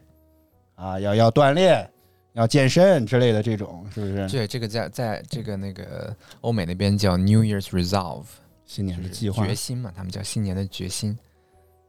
[0.76, 1.90] 啊，要要锻炼，
[2.34, 4.28] 要健身之类的这种，是不是？
[4.28, 8.26] 对，这个在在这个那个欧美那边叫 New Year's Resolve，
[8.64, 11.18] 新年的计划决心嘛，他们叫新年的决心，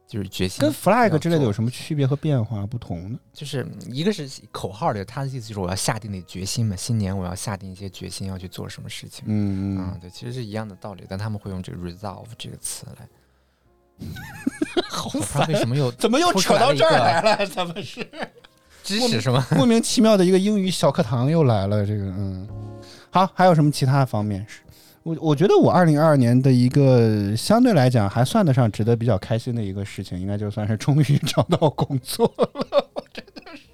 [0.06, 0.60] 就是决心。
[0.60, 3.18] 跟 flag 之类的有什么区别和变化不同呢？
[3.32, 9.24] 就是一个是口号的，他的意思就是我要下定的决心嘛，新年我要下定一些决心要去做什么事情。
[9.26, 13.06] 嗯啊、对，其实是一样的道理，但他们会用这个 resolve 这个词来。
[14.88, 17.46] 好我不知道为什么又 怎么又扯到这儿来来了？
[17.46, 18.00] 怎么是
[18.88, 19.46] 知识是吗？
[19.54, 21.84] 莫名其妙的一个英语小课堂又来了？
[21.84, 22.48] 这个嗯，
[23.10, 24.60] 好，还有什么其他方面是？
[25.02, 32.50] 我我觉得我二零二二年的一个相对来讲还算得上值得比较开心的一个事情，应该就算是终于找到工作了，
[32.94, 33.68] 我真的是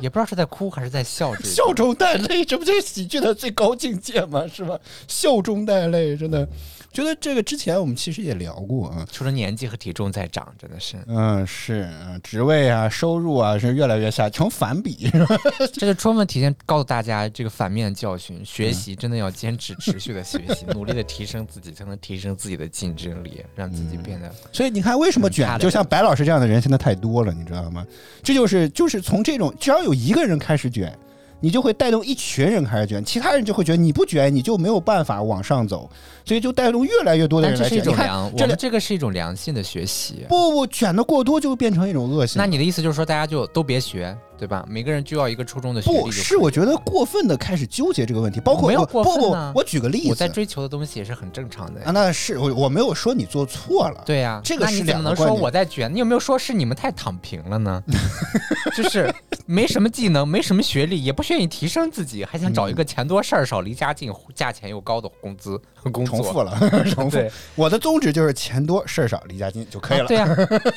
[0.00, 1.34] 也不知道是在哭还是在笑。
[1.36, 4.46] 笑中带泪，这不就是喜剧的最高境界吗？
[4.46, 4.78] 是吧？
[5.08, 6.48] 笑中带泪，真的
[6.94, 9.04] 觉得这个之前我们其实也聊过啊。
[9.10, 15.36] 除了年纪和体重在涨，真的是，嗯，是，嗯职位啊，收入啊，是越来越下，成反比，是吧？
[15.74, 25.58] 这就充分体现告诉大家这个反面教训：学习真的要坚持持续的学习， 努力的提升自己，才能提升自己的竞争力，让自己变得所以你看，为什么卷？
[25.58, 27.84] 就像白老师这样的人现在太多了，你知道吗？
[28.22, 30.96] 这就是就是从这种，只要有一个人开始卷，
[31.40, 35.90] 你就会带动一群人开始卷，其他人就会觉得你不卷，你就没有办法往上走，
[36.24, 37.82] 所以就带动越来越多的人来卷。
[37.82, 40.24] 这两们这个是一种良性的学习。
[40.28, 42.38] 不不卷的过多就会变成一种恶性。
[42.38, 44.64] 那你的意思就是说，大家就都别学，对吧？
[44.68, 51.90] 每个人就要一个初中的学历不是，我觉得过分的开始纠结这个问题，包括没有过不不分，我举个例子，我在追求的东西也是很正常的啊，。
[51.92, 55.92] 那是我我没有说你做错了，对呀、这个是怎么能说我在卷？
[55.92, 57.82] 你有没有说是你们太躺平了呢？
[58.76, 59.12] 就是
[59.46, 65.60] 没什么技能，没什么学历，也不愿意提升自己，还想找一嗯个钱多事儿少、离家近、价钱又高的工资
[65.92, 66.16] 工作。
[66.16, 66.58] 重复了，
[66.92, 67.18] 重复。
[67.54, 70.04] 我的宗旨就是钱多事儿少，离家近就可以了。
[70.04, 70.26] 啊对呀、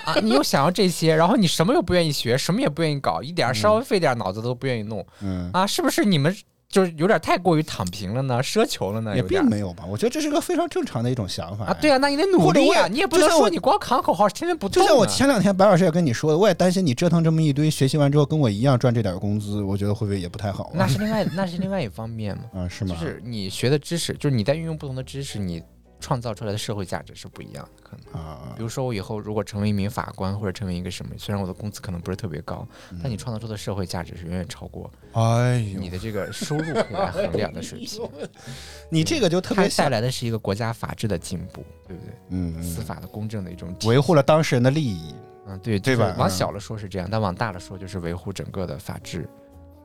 [0.05, 6.35] 啊，你又想要这些，然后你什么又不愿意学，什么也不愿意搞，一点儿稍微费点脑子都不愿意弄嗯，啊，是不是你们
[6.69, 8.43] 就是有点太过于躺平了呢？
[8.43, 9.15] 奢求了呢？
[9.15, 14.85] 也并没有吧，我觉得这是个非常正常的一种想法啊，对啊，那你得努力啊，你也不能说你光喊口号，天天不动、啊。
[14.85, 20.73] 就像我前两天白老师也跟你说的，我也担心你折腾这么一堆，学习完之后跟我一样赚这点工资，我觉得会不会也不太好啊？
[20.73, 22.43] 那是另外那是另外一方面嘛。
[22.53, 22.93] 啊，是吗？
[22.93, 25.63] 就是你学的知识，就是你在运用不同的知识，你
[25.99, 27.83] 创造出来的社会价值是不一样的。
[27.83, 32.67] 可能，啊比，如说我以后如果成为一名法官，或者成为一个什么，虽然我的工资可能不是特别高，
[33.01, 38.09] 但你创造出的社会价值是远远超过哎你，的这个收入可以来衡量的水平。
[38.91, 42.13] 你这个就特别带，来的是一个国家法治的进步，对不对？
[42.29, 45.15] 嗯，嗯司法的公正的一种维护了当事人的利益。
[45.49, 49.27] 嗯，对，对吧往小了说是这样，但往大了说就是维护整个的法治，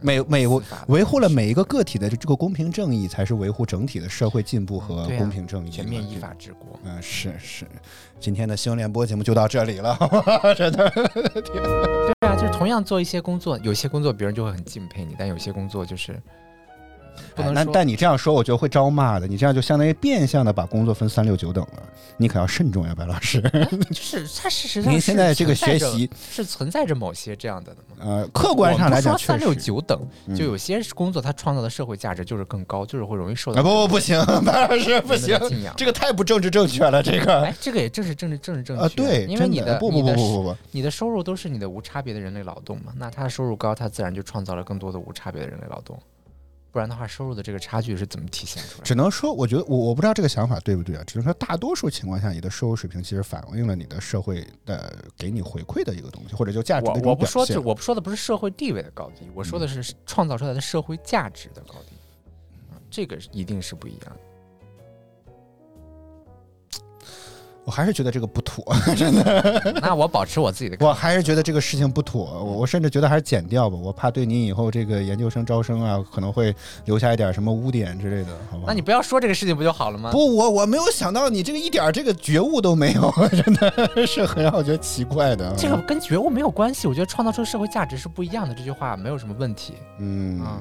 [0.02, 5.70] 每每司法的维护了每一个个体的这个公平正义，才是维护整体的社会进步和公平正义。
[5.70, 6.16] 全面依。
[6.16, 6.78] 法治国。
[6.84, 7.66] 嗯，是是，
[8.20, 9.96] 今天的新闻联播节目就到这里了，
[10.56, 10.90] 真的。
[10.92, 16.20] 对啊，就是同样做一些工作，有些工作别人就会很敬佩你，但有些工作就是
[17.34, 17.72] 不哎那能说。
[17.72, 19.26] 但你这样说，我觉得会招骂的。
[19.26, 21.82] 你这样就相当于变相的把工作分三六九等了，
[22.16, 23.40] 你可要慎重呀，白老师。
[23.90, 27.74] 就是它事实上您现在这个学习，是存在着某些这样的。
[28.00, 29.52] 呃，客观上来讲三六。
[29.62, 35.38] 九等，嗯就有些工作它创造的社会价值就是更高，就是会容易受啊到不不不行，白老师不行。
[35.76, 45.96] 这个太不政治正确了，这个哎，这个也正是政治政治正确啊，对，因为你的不不不不不不，你的收入都是你的无差别的人类劳动嘛，那他的收入高，他自然就创造了更多的无差别的人类劳动，
[46.72, 48.84] 不然的话，收入的这个差距是怎么体现出来的？
[48.84, 57.60] 只能说，我觉得我我不知道这个想法对不对啊，只能说大多数情况下，你的收入水平其实反映了你的社会的给你回馈的一个东西，或者就价值的我我不说就，。
[57.60, 61.94] 我不说的不是社会地位的高低，我说的是创造出来的社会价值的高低，
[62.72, 64.31] 嗯这个一定是不一样的。
[67.64, 68.64] 我还是觉得这个不妥，
[68.96, 76.54] 真的那我保持我自己的我，还是觉得这个事情不妥，我我甚至觉得还是剪掉吧，我怕对你以后这个研究生招生啊，可能会
[76.86, 78.64] 留下一点什么污点之类的，好吧？
[78.66, 80.10] 那你不要说这个事情不就好了吗？
[80.10, 85.54] 不，我我没有想到你这个一点这个觉悟都没有， 真的是很让我觉得奇怪的。
[85.56, 90.60] 这个跟觉悟没有关系，我觉得创造出社会价值是不一样的，这句话没有什么问题嗯，啊、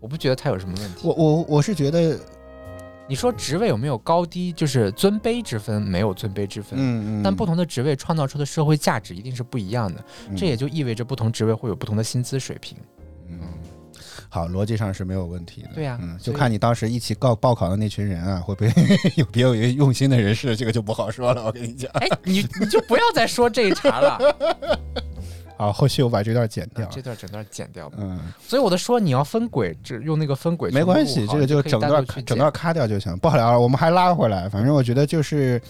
[0.00, 1.00] 我不觉得它有什么问题。
[1.02, 2.18] 我我我是觉得，
[3.08, 6.78] 你说职位有没有高低，就是尊卑之分，没有尊卑之分。
[6.78, 12.78] 嗯嗯，但不同的职位创造出的社会价值一定是不一样的，嗯这也就意味着不同职位会有不同的薪资水平。
[13.28, 13.40] 嗯，
[14.28, 15.70] 好，逻辑上是没有问题的。
[15.74, 18.72] 对呀嗯，就看你当时一起告报考的那群人啊，会不会
[19.16, 21.44] 有别有用心的人士，这个就不好说了。
[21.44, 24.18] 我跟你讲，哎，你你就不要再说这一茬了，
[25.62, 26.84] 好，后续我把这段剪掉。
[26.90, 27.98] 这段整段剪掉吧。
[28.00, 34.48] 嗯，所以我的说你要分轨，只用那个分轨没关系，这个就整段整段咔掉就行，不好聊了，我们还拉回来。
[34.48, 35.62] 反正我觉得就是，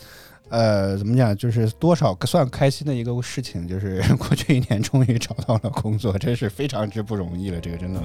[0.48, 8.00] 呃，怎么讲，就是多少算开心的一个事情，就是 过去一年终于找到了工作，真是非常之不容易了，这个真的。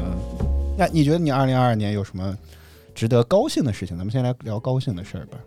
[0.78, 2.38] 那你觉得你二零二二年有什么
[2.94, 3.98] 值得高兴的事情？
[3.98, 5.38] 咱们先来聊高兴的事儿吧。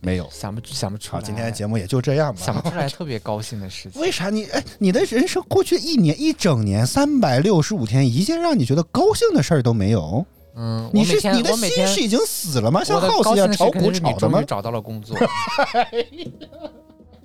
[0.00, 0.28] 没有。
[0.30, 1.24] 想不想不出好，来。
[1.24, 2.40] 今天的节目也就这样吧。
[2.40, 4.00] 想不出来特别高兴的事情。
[4.00, 10.24] 为啥你哎，你的人生过去一年一整年三百六十五天，一件让你觉得高兴的事儿都没有？
[10.56, 12.82] 嗯，你是你的心是已经死了吗？
[12.82, 14.42] 像我的 House 一样炒股炒的吗？
[14.42, 15.16] 找到了工作。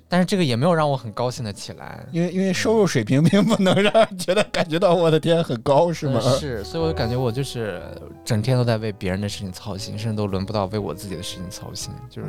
[0.08, 2.06] 但是这个也没有让我很高兴的起来。
[2.12, 6.20] 因为因为收入水平并不能让人觉得感觉到我的天很高是吗？
[6.24, 7.82] 嗯是，所以我就感觉我就是
[8.24, 12.28] 整天都在为别人的事情操心，甚至都轮不到为我自己的事情操心，就是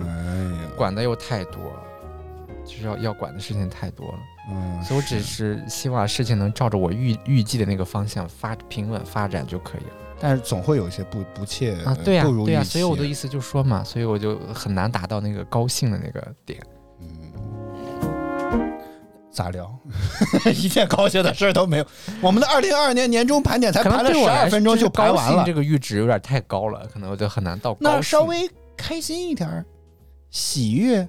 [0.76, 1.84] 管的又太多了，
[2.66, 4.20] 就是要要管的事情太多了。
[4.50, 9.90] 嗯，所以我只是希望事情能照着我预预计的那个方向发平稳发展就可以了
[10.20, 11.96] 但是总会有一些不不切啊。
[12.04, 16.60] 对呀、对呀、所以我的意思就说嘛，所以我就很难达到那个高兴的那个点。
[19.38, 19.80] 嗯，咋聊？
[20.52, 21.86] 一件高兴的事儿都没有。
[22.22, 27.78] 我们的二零二二年年终盘点才盘了十二分钟就盘完了这，个阈值有点太高了，可能我就很难到。
[27.80, 29.64] 那稍微开心一点儿，
[30.32, 31.08] 喜悦、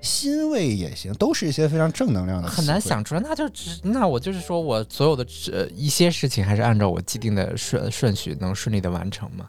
[0.00, 2.48] 欣慰也行，都是一些非常正能量的。
[2.48, 2.80] 很难。
[2.80, 9.46] 想出来，那就只那我就是说我所有的呃一些事情还是按照我既定的顺顺序能顺利的完成嘛。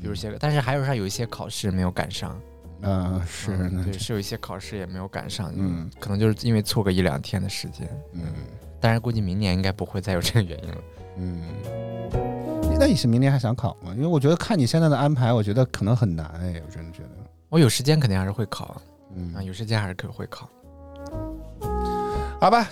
[0.00, 2.40] 比如些个，但是还有上有一些考试没有赶上，
[2.82, 5.56] 嗯，是嗯对，，是有一些考试也没有赶上，嗯
[5.86, 8.22] 嗯，可能就是因为错个一两天的时间，嗯，
[8.80, 10.76] 当然估计明年应该不会再有这个原因了。
[11.16, 11.42] 嗯，
[12.78, 13.92] 那你是明年还想考吗？
[13.94, 17.10] 因为我觉得看你现在的安排，我觉得可能很难哎，我真的觉得。
[17.48, 18.82] 我有时间肯定还是会考啊，
[19.14, 20.48] 嗯，有时间还是可会考。
[22.40, 22.66] 好吧，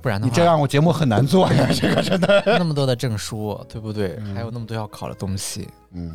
[0.00, 2.42] 不然的话，你这样我节目很难做呀， 这个真的。
[2.46, 4.16] 那么多的证书，对不对？
[4.20, 6.14] 嗯还有那么多要考的东西，嗯，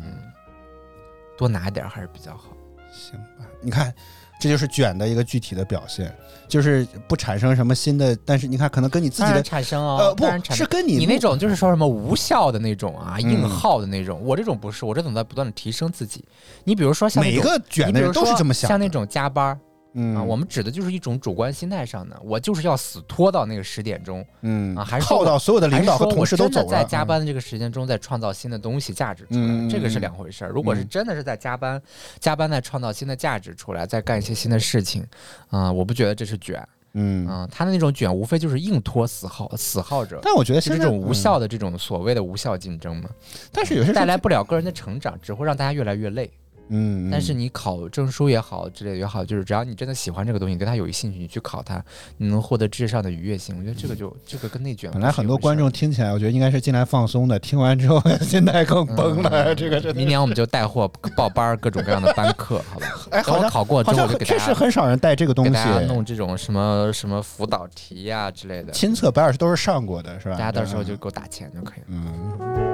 [1.36, 2.44] 多拿一点还是比较好。
[2.92, 3.92] 行吧，你看，
[4.40, 6.14] 这就是卷的一个具体的表现，
[6.48, 16.24] 就是不产生什么新的，但是你看，可能跟你自己的产生哦，呃不当然产生是跟你你那种就是说什么无效的那种啊，嗯硬耗的那种，我这种不是，我这种在不断的提升自己。
[16.64, 19.58] 你比如说像每个卷的人都是这么想的，像那种加班儿
[19.94, 30.50] 嗯啊，我们指的就是一种主观心态上的，我就是要死拖到那个十点钟，嗯啊还是说耗到所有的领导和同事都走了，在加班的这个时间中，在创造新的东西价值出来，嗯这个是两回事儿。
[30.50, 31.80] 如果是真的是在加班，
[32.18, 35.06] 加班在创造新的价值出来，在干一些新的事情，
[35.50, 40.18] 啊、我不觉得这是卷，嗯，啊、他的那种卷无非就是硬拖死耗死耗着。
[40.22, 46.30] 但我觉得是这种无效的这种所谓的无效竞争嘛，嗯但是有些带来不了个人的成长，只会让大家越来越累。
[46.72, 51.84] 嗯，但是你考证书也好，之类的也好，就是只要你真的喜欢这个东西，跟他有兴趣，你去考它，
[52.16, 53.56] 你能获得知识上的愉悦性。
[53.58, 59.54] 我觉得这个就这个跟内卷本来很多观众听起来，我觉得应该是进来放松的，听完之后心态更崩了。
[59.54, 62.86] 这个明年我们就带货报班，各种各样的班课，好吧？
[63.12, 70.36] 哎，好像考过之后，我就给大家确实很少人带这个东西给大，家弄这种什么什么辅导题呀、之类的，亲测白老师都是上过的，是吧？
[70.36, 71.86] 大家到时候就给我打钱就可以了。
[71.88, 72.71] 嗯。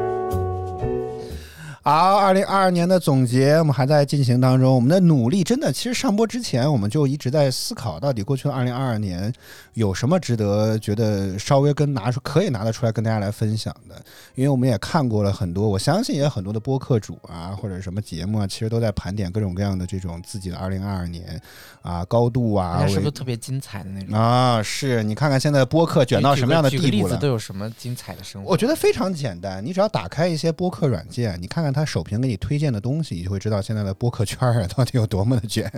[1.88, 4.74] 好，二零二二年的总结我们还在进行当中。
[4.74, 9.32] 我们的努力真的，其实上播之前我们就一直在思考，到底过去的二零二二年
[9.72, 13.94] 有什么值得觉得稍微跟拿出可以拿得出来跟大家来分享的。
[14.34, 21.40] 因为我们也看过了很多，我相信也有很多的播客主啊，或者什么节目啊，其实都在盘点各种各样的这种自己的二零二二年
[21.80, 24.14] 啊高度啊是不是特别精彩的那种？
[24.14, 27.28] 啊，是你看看现在播客卷到什么样的地步了例子都？
[27.28, 28.50] 有什么精彩的生活？
[28.50, 35.70] 我觉得非常简单，你只要打开一些播客软件，你看看它首屏给你推荐的东西，你就会知道现在的播客圈儿啊到底有多么的卷。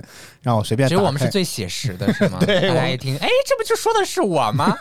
[0.43, 2.39] 让我随便其实，我们是最写实的，是吗？
[2.41, 4.77] 对 大家一听，哎，这不就说的是我吗？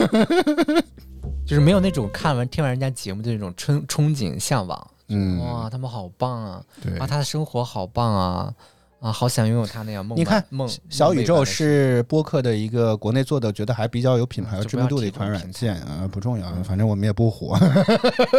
[1.46, 4.92] 就是没有那种看完听完人家节目的那种憧憧憬向往。
[5.08, 6.64] 嗯，哇，他们好棒啊！
[6.84, 8.54] 对啊，他的生活好棒啊！
[9.00, 10.70] 啊，好想拥有他那样梦你看梦。
[10.90, 17.58] 小宇宙是播客的一个国内做的，觉得还比较有品牌和知名度的一款软件啊，不重要，反正我们也不火。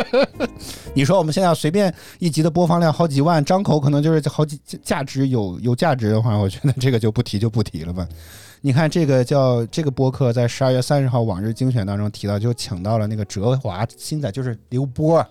[0.93, 8.07] 你说我们现在随便一集的播放量好几万，张口可能就是好几价值有有价值的话，我觉得这个就不提就不提了吧。
[8.61, 15.27] 你看这个叫这个播客在十二月三十号往日精选当中提到，就请到了那个哲华新仔，就是刘波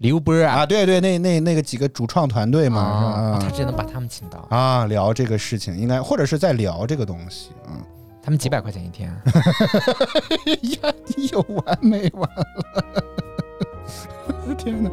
[0.00, 7.78] 刘波啊啊，对对，那那那个几个主创团队嘛，他只能把他们请到，啊，聊这个事情，应该或者是在聊这个东西，嗯。
[8.22, 9.10] 他们几百块钱一天，
[10.82, 12.44] 呀，你有完没完了？
[14.58, 14.90] 天哪！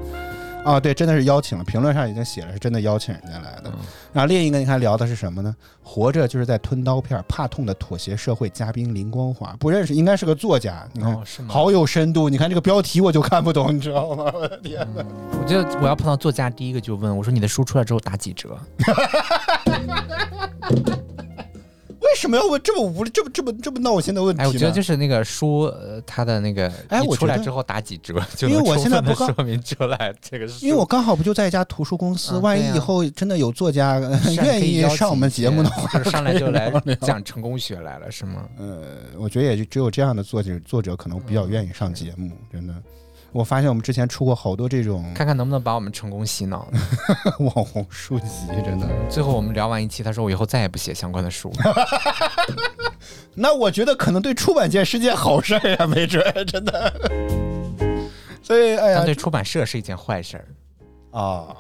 [0.68, 3.68] 啊，对，真的是邀请了，评论上已经写了，是真的邀请人家来的。
[3.68, 3.74] 嗯
[4.14, 5.56] 然后另一个，你看聊的是什么呢？
[5.84, 8.50] 活着就是在吞刀片，怕痛的妥协社会。
[8.50, 10.84] 嘉宾林光华不认识，应该是个作家。
[10.94, 11.16] 你看？
[11.48, 12.28] 好有深度。
[12.28, 14.32] 你看这个标题我就看不懂，你知道吗？
[14.34, 15.06] 我的天哪！
[15.40, 18.58] 我觉得我要碰到作家，第一个就问我说：“你的书出来之后打几折
[22.08, 34.00] 为什么要问这么无这么这么这么闹心的问？”题我觉得就是那个书，呃，它的那个一哎我出来之后打几折， 就因为我现在不刚说明出来这个是因为我刚好不就在一家图书公司，万一以后真的有作家
[34.42, 38.48] 愿意上我们节目的话， 就上来就来讲成功学来了，是吗？
[38.58, 38.84] 呃，
[39.18, 42.74] 我觉得也就只有这样的作者作者可能比较愿意上节目，真的。
[43.38, 46.68] 我发现我们之前出过好多这种看看能不能把我们成功洗脑。
[47.38, 48.26] 网红书籍，
[48.66, 48.88] 真的。
[49.08, 51.54] 最后我们聊完一期，他说我以后再也不写相关的书。
[53.36, 56.92] 那我觉得可能对出版界是件好事儿啊，没准儿 真的。
[58.42, 60.48] 所以，哎呀但，对出版社是一件坏事儿。
[61.12, 61.56] 啊，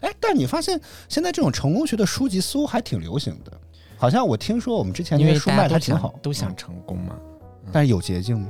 [0.00, 3.52] 哎，但你发现现在这种成功学的书籍似乎还挺流行的，
[3.96, 7.14] 好像我听说我们之前因为那些书卖的还挺好，都想嗯成功嘛。
[7.70, 8.48] 但是有捷径吗？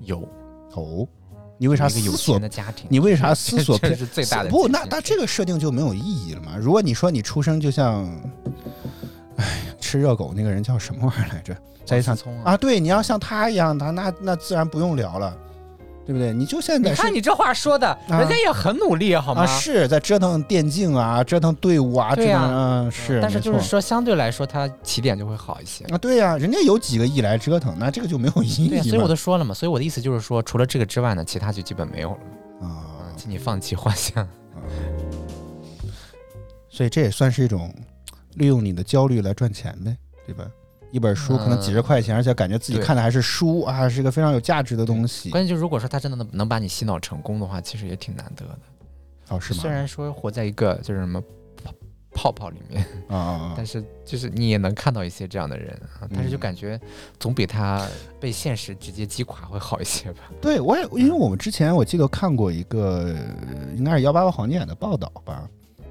[0.00, 0.28] 有，
[0.74, 1.06] 哦，
[1.56, 2.86] 你为啥有思索的家庭？
[2.88, 4.68] 你为啥 思索这是最大的不？
[4.68, 6.56] 那那这个设定就没有意义了嘛？
[6.56, 8.06] 如果你说你出生就像，
[9.36, 11.56] 哎，吃热狗那个人叫什么玩意儿来着？
[11.84, 15.36] 在一场王思聪啊啊，对，你要像他一样，他那那自然不用聊了，
[16.08, 16.32] 对不对？
[16.32, 19.42] 你就现在你看你这话说的，啊人家也很努力，好吗？
[19.42, 25.84] 啊，是在折腾电竞啊，折腾队伍啊，对呀啊嗯是，但是就是说，相对来说，他起点就会好一些。
[25.92, 28.80] 啊，对呀、人家有几个亿来折腾，那这个就没有意义。
[28.80, 32.66] 所以我都说了嘛，所以我的意思就是说，除了这个之外呢，其他就基本没有了。
[32.66, 34.26] 啊，请你放弃幻想。
[36.70, 37.70] 所以这也算是一种
[38.36, 39.94] 利用你的焦虑来赚钱呗，
[40.24, 40.46] 对吧？
[40.90, 45.30] 一本书可能几十块钱，而且感觉自己看的还是书啊，是一个非常有价值的东西。
[45.30, 48.58] 关键就如果说他真的能能把你洗脑成功的话，其实也挺难得的。
[49.28, 49.60] 哦，是吗？
[49.60, 51.20] 虽然说活在一个就是什么
[51.62, 51.72] 泡
[52.12, 53.64] 泡泡里面，啊但！
[53.66, 55.70] 是就是你也能看到一些这样的人
[56.00, 56.80] 啊，但是就嗯感觉
[57.20, 57.86] 总比他
[58.18, 60.22] 被现实直接击垮会好一些吧。
[60.40, 63.14] 对，我也因为我们之前我记得看过一个，
[63.46, 65.46] 呃应该是幺八八黄金眼的报道吧。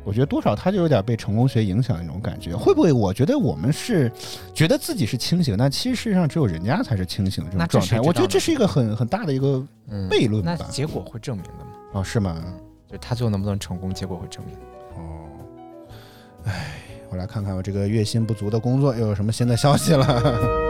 [0.07, 2.93] 我觉得多少他就有点被成功学影响的那种感觉，会不会？
[2.93, 4.09] 我觉得我们是
[4.53, 7.99] 觉得自己是清醒，但其实事实上只有人家才是清醒的这种状态。
[7.99, 10.55] 我觉得这是一个很很大的一个嗯，悖论吧。
[10.57, 11.71] 那结果会证明的嘛？
[11.91, 12.41] 哦，是吗？
[12.89, 14.55] 就他最后能不能成功，结果会证明。
[14.95, 15.27] 哦，
[16.45, 16.75] 哎，
[17.09, 20.66] 我来看看我这个月薪不足的工作又有什么新的消息了。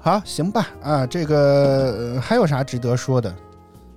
[0.00, 3.34] 好，行吧，啊，这个、呃还有啥值得说的？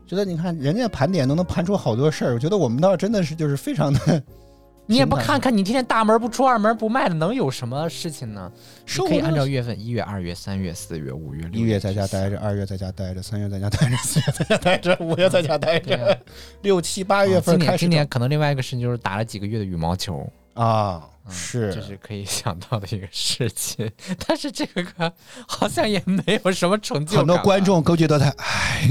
[0.06, 4.22] 觉得你看人家盘点都能盘出好多事儿，我觉得我们倒真的是就是非常的，
[4.86, 8.52] 你也不看看，你天天大门不出二门不迈的，能有什么事情呢？
[8.86, 16.20] 你可以按照月份，一月、二月、三月、四月、五月、一月在家待着，二月在家待着，三月在家待着，四月在家待着，五月在家待对着，
[16.62, 23.90] 六七八月份啊今年今年可能另外一个事情就是打了几个月的羽毛球，啊，嗯是这是可以想到的一个事情。
[24.28, 25.14] 但是这个
[25.48, 27.20] 好像也没有什么成就感。
[27.20, 28.88] 很多观，众都觉得他，唉，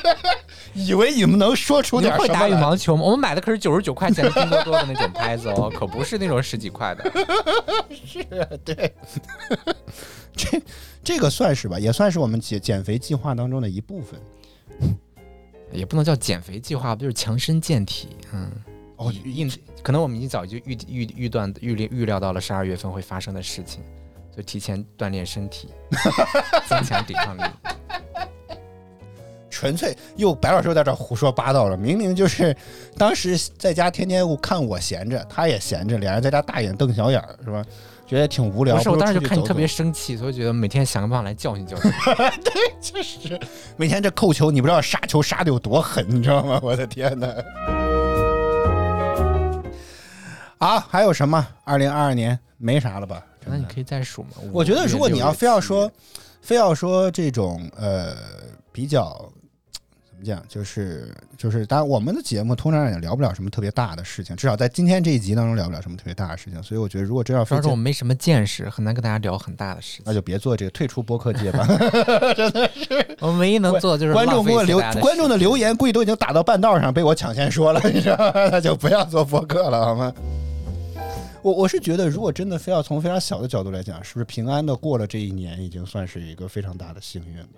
[0.74, 2.54] 以为你们能说出你们会打羽。
[2.54, 3.02] 毛球吗？
[3.02, 7.10] 我们买的可是九十九块钱的拼多多的那种拍子哦， 可不是那种十几块的。
[7.94, 8.22] 是
[8.64, 8.94] 对，
[10.36, 10.62] 这
[11.02, 14.20] 这个算是吧，也算是我们减减肥计划当中的一部分。
[15.72, 18.08] 也不能叫减肥计划，不就是强身健体？
[18.32, 18.50] 嗯，
[18.96, 19.50] 哦以应
[19.82, 23.82] 可能我们已经早就预预预断预料预料到了十二月份会发生的事情，
[24.30, 25.68] 所以提前锻炼身体，
[26.68, 27.42] 增强抵抗力。
[29.50, 32.54] 纯粹又白老师又在这胡说八道了，明明就是
[32.98, 37.64] 当时在家天天看我闲着，他也闲着，俩人在家大眼瞪小眼儿，是吧？
[38.04, 38.76] 觉得挺无聊。
[38.76, 41.90] 不是，我当时就看你特别生气，所以觉得每天想个办法来教训教训。
[42.44, 43.40] 对确实，
[43.76, 46.58] 每天这扣球，你不知道杀球杀的有多狠，你知道吗？
[46.60, 47.28] 我的天哪！
[50.58, 51.46] 啊，还有什么？
[51.64, 53.22] 二零二二年没啥了吧？
[53.46, 54.30] 那你可以再数嘛？
[54.52, 55.90] 我觉得，如果你要非要说，
[56.40, 58.14] 非要说这种呃
[58.72, 59.30] 比较
[60.10, 70.02] 怎么讲，就是就是，当然我们的节目通常也聊不了什么特别大的事情，至少在今天这一集当中聊不了什么特别大的事情，所以我觉得，如果真要非主要是我没什么见识，很难跟大家聊很大的事情。
[70.06, 71.66] 那就别做这个退出播客界吧。
[72.34, 78.32] 真的是我们唯一能做的就是观众给我留观众的留言，估计都已经打到半道上，被我抢先说了，你知道？
[78.50, 80.10] 那就不要做播客了，好吗？
[81.44, 87.48] 我我是觉得，如果真的非要从非常小的角度来讲，是不是平安的过了这一年，已经算是一个非常大的幸运了，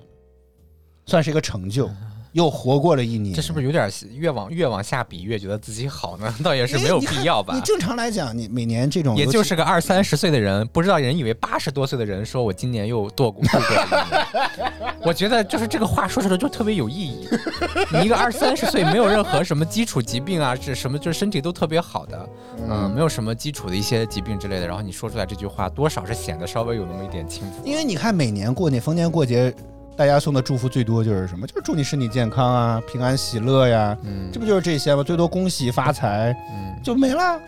[1.06, 1.88] 算是一个成就，
[2.36, 3.34] 又活过了一年。
[3.34, 6.32] 这是不是有点越往越往下比越觉得自己好呢？
[6.44, 7.60] 倒也是没有必要吧你。
[7.62, 17.26] 正常来讲，你每年这种也就是个二三十岁的人，不知道人以为八十多岁的人说我今年又度过度过了一年， 我觉得就是这个话说出来就特别有意义。
[17.90, 22.28] 你一个二三十岁没有任何什么基础疾病啊，是什么就是身体都特别好的，
[22.68, 27.62] 嗯，没有什么基础的一些疾病之类的，然后你说出来这句话，多少是显得稍微有那么一点轻浮。
[27.64, 29.54] 因为你看每年过年逢年过节，
[29.96, 31.46] 大家送的祝福最多就是什么？
[31.46, 35.02] 就是祝你身体健康啊，平安喜乐呀，嗯这不就是这些吗？
[35.02, 37.40] 最多恭喜发财嗯，就没了。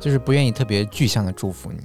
[0.00, 1.80] 就是不愿意特别具象的祝福你，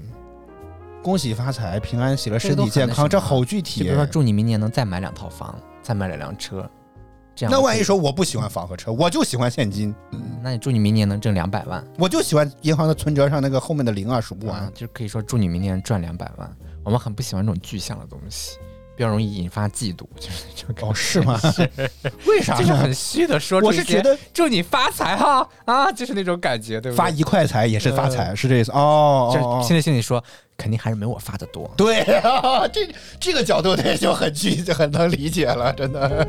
[1.04, 6.70] 恭喜发财，平安喜乐，身体健康，这好具体就比如说祝你明年能再买两套房，再买两辆车，
[7.36, 14.72] 这样那万一说我不喜欢房和车，我就喜欢现金，嗯那你祝你明年能挣两百万，我就喜欢银行的存折上那个后面的零啊数不完啊，。
[14.74, 16.50] 就可以说祝你明年赚两百万。
[16.84, 18.58] 我们很不喜欢这种具象的东西，
[19.00, 21.40] 比较容易引发嫉妒，就是 这种感觉哦，是吗？
[22.28, 22.94] 为啥就是很？
[22.94, 26.98] 虚的说我是觉得祝你发财哈啊，就是那种感觉，对不对？
[26.98, 29.32] 发一块财也是发财，是这意思哦。
[29.34, 30.22] 就哦哦是心里心里说，
[30.58, 31.72] 肯定还是没我发的多。
[31.78, 32.90] 对啊， 这
[33.22, 36.28] 这个角度对就很具就很能理解了，真的。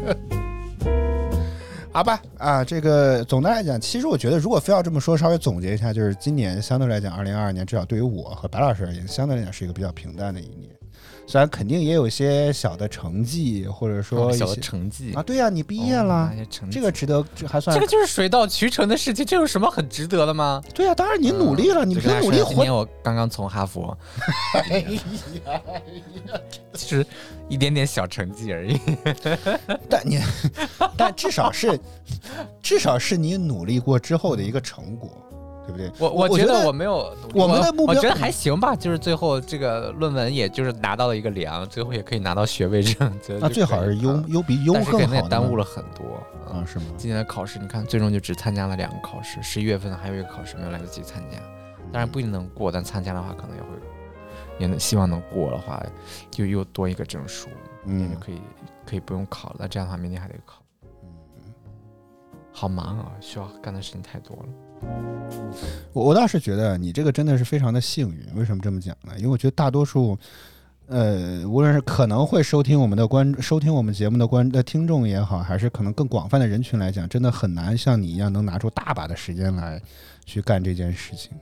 [1.93, 10.71] 好吧，啊，这个总的来讲，其实我觉得，如果非要这么说，稍微总结一下，就是今年相对来讲，二零二二年至少对于我和白老师而言，相对来讲是一个比较平淡的一年。
[11.31, 16.33] 虽然肯定也有些小的成绩，或者说一小的些成绩啊，对呀、你毕业哦了
[16.69, 20.61] 这个值得，这还算这个就是水到渠成的事情，这有什么很值得的吗？
[20.75, 23.97] 对呀、当然你努力了，你就凭跟他说今努力活年我刚刚从哈佛，
[24.69, 25.01] 哎呀，
[26.75, 27.07] 其实
[27.49, 28.81] 一点点小成绩而已。
[29.89, 30.19] 但你，
[30.97, 31.79] 但至少是，
[32.61, 35.09] 至少是你努力过之后的一个成果。
[35.67, 35.91] 对不对？
[35.99, 46.17] 我我觉得我没有，我们的目标我觉得还行吧，就是最后这个论文也就是拿到了一个良，最后也可以拿到学位证， 那最好是优啊优比优但是更好但是肯定也耽误了很多
[46.53, 46.65] 啊，。
[46.67, 46.87] 是吗？
[46.97, 51.39] 今年的考试，你看最终就只参加了两个考试，十一月份还有一个考试没有来得及参加，
[51.93, 53.69] 当然不一定能过，但参加的话可能也会，
[54.59, 55.83] 也能希望能过的话，
[56.31, 57.49] 就又多一个证书，
[57.87, 58.41] 嗯就可以
[58.87, 59.69] 可以不用考了。
[59.69, 60.63] 这样的话，明年还得考，
[62.53, 64.49] 好忙啊，需要干的事情太多了。
[65.93, 68.25] 我我倒是觉得你这个真的是非常的幸运。
[68.37, 69.13] 为什么这么讲呢？
[69.17, 70.17] 因为我觉得大多数，
[70.87, 79.83] 呃，无论是可能会收听我们的观收听我们节目的观的听众也好，还是可能更广泛的人群来讲，真的很难像你一样能拿出大把的时间来
[80.25, 81.33] 去干这件事情。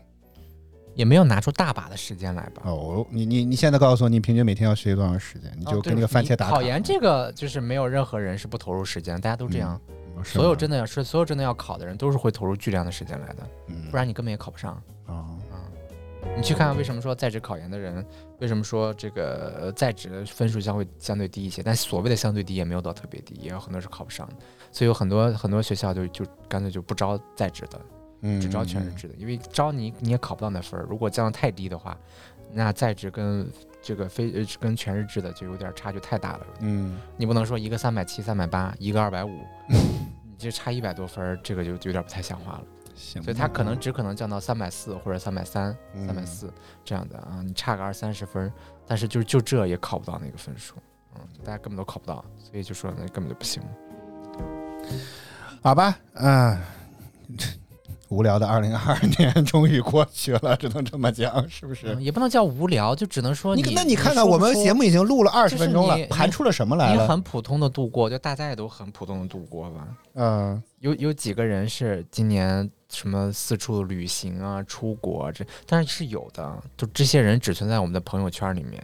[0.94, 2.62] 也没有拿出大把的时间来吧。
[2.64, 5.52] 哦，你你你现在告诉我，你平均每天要学习多长时间？
[5.58, 6.52] 你就跟那个番茄打卡。
[6.52, 9.80] 考研这个就是没有任何人是不投入时间，大家都这样。
[9.88, 9.94] 嗯
[10.24, 14.80] 所有真的要是所有真的要考的人，都是会投入巨量的时间来的，嗯不然你根本也考不上。
[15.06, 15.24] 啊，
[16.36, 18.04] 你去看看为什么说在职考研的人，
[18.40, 21.62] 为什么说这个呃在职的分数相会相对低一些？
[21.62, 24.34] 但所谓的相对低也没有到特别低，也有很多是考不上的。
[24.70, 27.80] 所以有很多很多学校就就干脆就不招在职的，
[28.20, 30.86] 嗯，只招全日制的，因为招你你也考不到那分儿。
[30.88, 31.96] 如果降的太低的话，
[32.52, 33.50] 那在职跟
[33.88, 36.46] 这个非呃跟全日制的就有点差距太大了。
[36.60, 39.30] 嗯，你不能说一个三百七、三百八，一个二百五，
[39.66, 42.64] 你这差一百多分儿，这个就就有点不太像话了。
[42.94, 46.52] 行，所以它可能只可能降到三百四或者三百三、嗯三百四
[46.84, 48.52] 这样的啊，你差个二三十分，
[48.86, 50.74] 但是就就这也考不到那个分数，
[51.14, 53.62] 嗯，大家根本都考不到，所以就说那根本就不行。
[55.62, 56.60] 好吧，嗯、
[58.08, 61.94] 无聊的二零二二 年终于过去了，只能这么讲，是不是？
[61.94, 67.06] 嗯也不能叫无聊，就只能说你你那你看看，我们节目已经录了二十分钟了你，盘出了什么来你了？
[67.06, 69.86] 很普通的度过，就大家也都很普通的度过吧。
[70.14, 78.82] 嗯，有有几个人是今年什么四处旅行啊、出国啊这，但是是有的，就这些人只存在我们的朋友圈里面。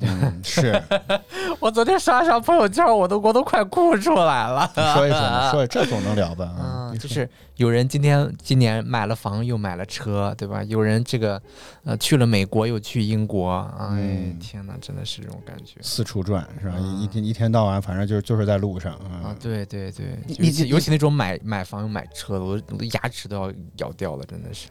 [0.00, 0.82] 嗯，是，
[1.60, 4.70] 我昨天刷刷朋友圈，我都我都快哭出来了。
[4.94, 6.44] 说一说嘛，说这总能聊吧？
[6.46, 10.62] 啊嗯，就是有人今天今年买了房又买了车，对吧？
[10.64, 11.40] 有人这个
[11.84, 16.74] 呃去了美国又去英国，哎，嗯天哪，真的是这种感觉四处转是吧？
[16.78, 19.36] 嗯一一天一天到晚，反正就就是在路上啊啊！。
[19.40, 24.68] 对对对，你尤其你尤其那种买买房又买车的，我我的牙齿都要咬掉了，真的是。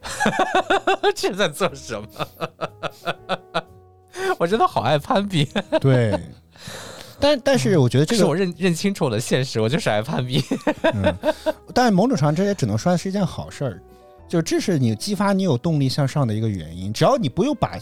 [1.16, 2.08] 这在做什么？
[4.38, 5.48] 我真的好爱攀比，
[5.80, 6.18] 对，
[7.20, 10.42] 但但是我觉得这个，是我认认清楚我的现实，我就是爱攀比。
[10.94, 11.14] 嗯，
[11.74, 13.82] 但某种程度上这也只能说是一件好事儿，
[14.28, 16.92] 就这是你激发你有动力向上的一个原因。
[16.92, 17.78] 只要你不用把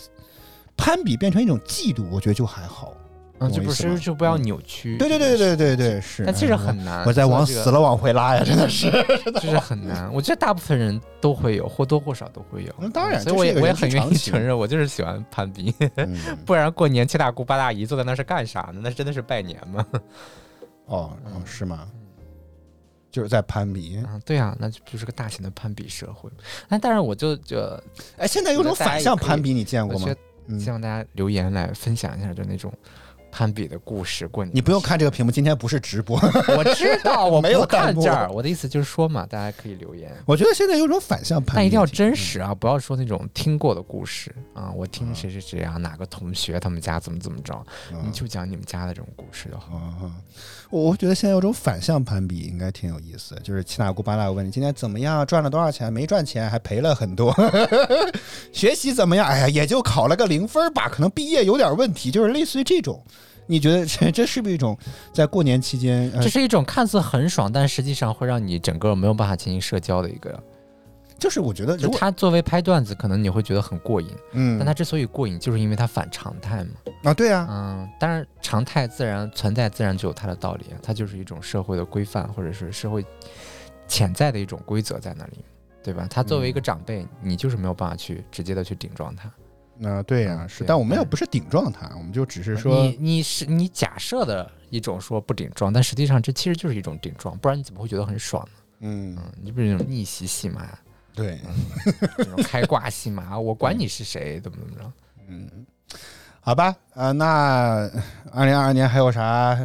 [0.77, 2.93] 攀比变成一种嫉妒，我觉得就还好。
[3.39, 4.97] 嗯，就不是就不要扭曲。
[4.99, 6.25] 对对对对对对，是。
[6.25, 7.05] 但其实哎很难。
[7.07, 8.91] 我在往死了往回拉呀，真的是。
[9.41, 10.13] 就是很难。
[10.13, 12.75] 我觉得大部分人都会有，或多或少都会有。
[12.79, 16.17] 那当然所以我也我也很愿意承认，我就是喜欢攀比，嗯
[16.47, 18.81] 不然过年七大姑八大姨坐在那是干啥呢？
[18.83, 19.87] 那真的是拜年吗？
[20.87, 21.87] 哦哦，是吗？
[23.11, 23.99] 就是在攀比。
[23.99, 26.31] 啊，对啊，那就就是个大型的攀比社会。
[26.69, 27.59] 哎，但是我就就
[28.17, 30.09] 哎，现在有种反向攀比，你见过吗
[30.61, 32.73] 希望大家留言来分享一下，就那种
[33.37, 34.27] 攀比的故事。
[34.29, 36.19] 过年你不用看这个屏幕，今天不是直播。
[36.57, 38.31] 我知道， 我没有不看这儿。
[38.31, 40.11] 我的意思就是说嘛，大家可以留言。
[40.25, 44.73] 我觉得现在有种反向攀比，但一定要真实啊，不要说那种听过的故事啊。
[44.75, 47.55] 我听谁谁谁啊，哪个同学他们家怎么怎么着，
[47.93, 48.03] 嗯。
[48.07, 49.77] 你就讲你们家的这种故事就好。
[49.77, 50.11] 啊，
[50.71, 53.39] 我我觉得现在有种反向攀比，应该挺有意思。
[53.45, 55.93] 就是七大姑八大姑问你今天怎么样，赚了多少钱？
[55.93, 57.35] 没赚钱，还赔了很多。
[58.51, 59.27] 学习怎么样？
[59.27, 63.05] 哎呀，也就考了个零分吧，可能毕业有点问题，就是类似于这种。
[63.47, 64.77] 你觉得这 这是不是一种
[65.13, 66.11] 在过年期间？
[66.15, 70.43] 呃这是一种看似很爽，但实际上会让你整个没有办法进行社交的一个。
[71.19, 76.71] 就是我觉得，就如果它作为拍段子，可能你会觉得很过瘾，嗯但他之所以过瘾，就是因为他反常态嘛。
[77.05, 83.03] 啊，对啊，嗯，当然常态自然存在，自然就有它的道理，它就是一种社会的规范，或者是社会
[83.89, 85.43] 潜在的一种规则在那里，
[85.83, 86.07] 对吧？
[86.11, 89.33] 他作为一个长辈，你就是没有办法去直接的去顶撞他。
[89.79, 98.59] 那对呀、是，但我们又不是顶撞他，我们就只是说，你你是你假设的一种说不顶撞，但实际上这其实就是一种顶撞，不然你怎么会觉得很爽呢？
[98.81, 100.69] 嗯，嗯，你不是那种逆袭戏码，
[101.15, 101.41] 对，
[102.17, 104.93] 这种开挂戏码，我管你是谁，怎么怎么着。
[105.29, 105.67] 嗯，
[106.41, 107.91] 好吧，啊、那
[108.33, 109.59] 二零二二年还有啥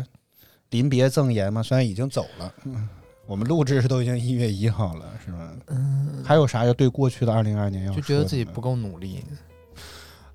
[0.72, 1.62] 临别赠言吗？
[1.62, 2.90] 虽然已经走了，嗯，
[3.28, 5.54] 我们录制是都已经一月一号了，是吧？
[5.68, 9.24] 嗯，还有啥要对过去的二零二年要就觉得自己不够努力，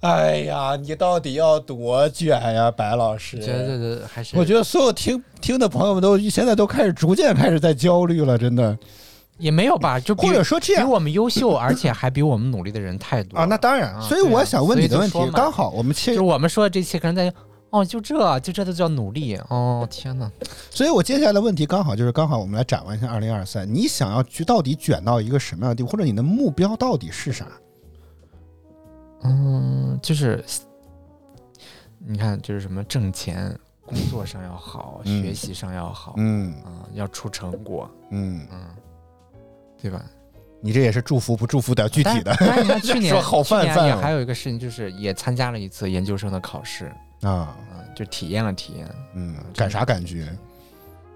[0.00, 3.38] 哎呀，你到底要多卷呀，白老师？
[3.38, 8.76] 觉得还是我觉得所有听听的朋友们都现在都开始逐渐开始在焦虑了，真的。
[9.38, 13.94] 也没有吧，就或者说这样比我们优秀，而且还比我们努力的人太多啊，那当然。
[13.94, 17.32] 啊所以我想问你的问题刚好我们切就是我们说的这些，可能在
[17.68, 20.30] 哦，就这就这都叫努力哦，天哪！
[20.70, 27.46] 所以我接下来的问题刚好就是刚好我们来展望一下二零二三，你想要去到底卷到一个什么样的地步，或者你的目标到底是啥？
[29.28, 30.44] 嗯，就是
[31.98, 38.60] 你看，就是什么挣钱，工作上要好，嗯学习上要好，嗯啊，要出成果，嗯，嗯，
[39.80, 40.04] 对吧？
[40.60, 42.34] 你这也是祝福不祝福的具体的
[42.80, 46.86] 去年 说好泛泛还有一个事情，就是也参加了一次研究生的考试，
[47.20, 50.28] 啊，嗯，就体验了体验，嗯，感啥感觉？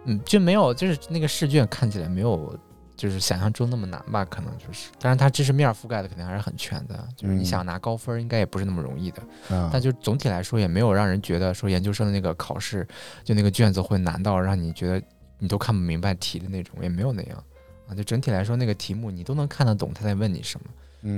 [0.05, 2.57] 嗯，就没有，就是那个试卷看起来没有，
[3.01, 4.27] 就是想象中那么难吧？
[4.27, 9.23] 可能就是，当然它知识面覆盖的肯定还是很全的，就是你嗯想拿高分应该也不是那么容易的。
[9.49, 12.87] 啊但就总体来说，也没有让人觉得说研究生的那个考试，
[13.25, 15.03] 就那个卷子会难到让你觉得
[15.39, 17.43] 你都看不明白题的那种，也没有那样
[17.89, 17.95] 啊。
[17.95, 20.67] 就整体来说，那个题目你都能看得懂他在问你什么，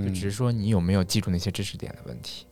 [0.05, 2.47] 就嗯只是说你有没有记住那些知识点的问题。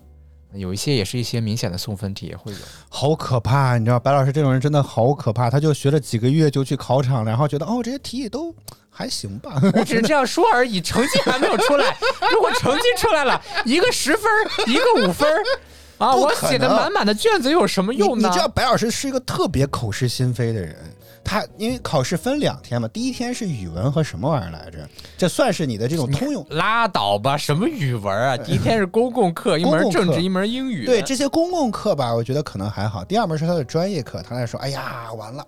[0.54, 2.58] 有一些也是一些明显的送分题也会有，
[2.88, 5.48] 好可怕，你知道，白老师这种人真的好可怕。
[5.48, 8.52] 他就学了几个月就去考场了，然后觉得哦，这些题都
[9.00, 9.58] 还行吧。
[9.74, 11.96] 我只是这样说而已，成绩还没有出来。
[12.30, 14.30] 如果成绩出来了，一个十分，
[14.66, 15.42] 一个五分儿，
[15.96, 18.28] 啊，我写的满满的卷子有什么用呢？
[18.28, 20.76] 你知道白老师是一个特别口是心非的人。
[21.22, 24.78] 他因为考试分两天嘛，第一天是语文和什么玩意儿来着？
[25.16, 26.44] 这算是你的这种通用。
[26.50, 28.36] 拉倒吧，什么语文啊？
[28.36, 30.84] 第一天是公共课，一门政治，一门英语。
[30.84, 33.04] 对这些公共课吧，我觉得可能还好。
[33.04, 35.46] 第二门是他的专业课，他在说：“哎呀，完了，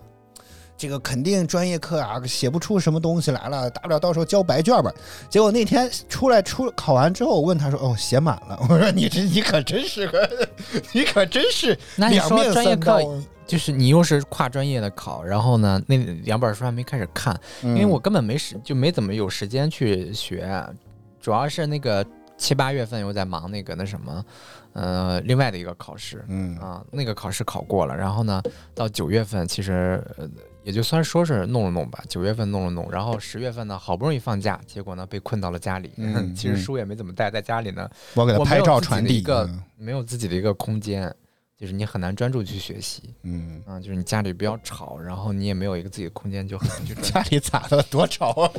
[0.83, 4.93] 这个肯定专业课啊，写不出什么东西来了，大不了到时候交白卷吧。”
[5.31, 10.29] 结果那天出来出考完之后，我问他说：“哦，写满了。”我说：“你这你可真是个，
[10.91, 13.25] 你可真是那你说两面专业课三刀啊。
[13.47, 20.51] 就是你又是跨专业的考，然后呢，那两本书还没开始看，嗯”因为我根本没时就没怎么有时间去学，
[21.21, 22.05] 主要是那个
[22.37, 24.25] 七八月份又在忙那个那什么，
[24.73, 26.25] 呃，另外的一个考试。
[26.29, 28.43] 嗯啊，那个考试考过了，然后呢，
[28.75, 30.29] 到九月份其实呃
[30.65, 41.13] 也就算说是弄了弄吧，九月份弄了弄，然后十月份呢好不容易放假，结果呢被困到了家里，嗯 其实嗯书也没怎么带，在家里呢我给他拍照传递一个嗯没有自己的一个空间，
[41.63, 48.51] 就是你很难专注去学习，嗯，啊，就是你家里比较吵，然后你也没有一个自己的空间，就很难去 家里咋的多吵啊？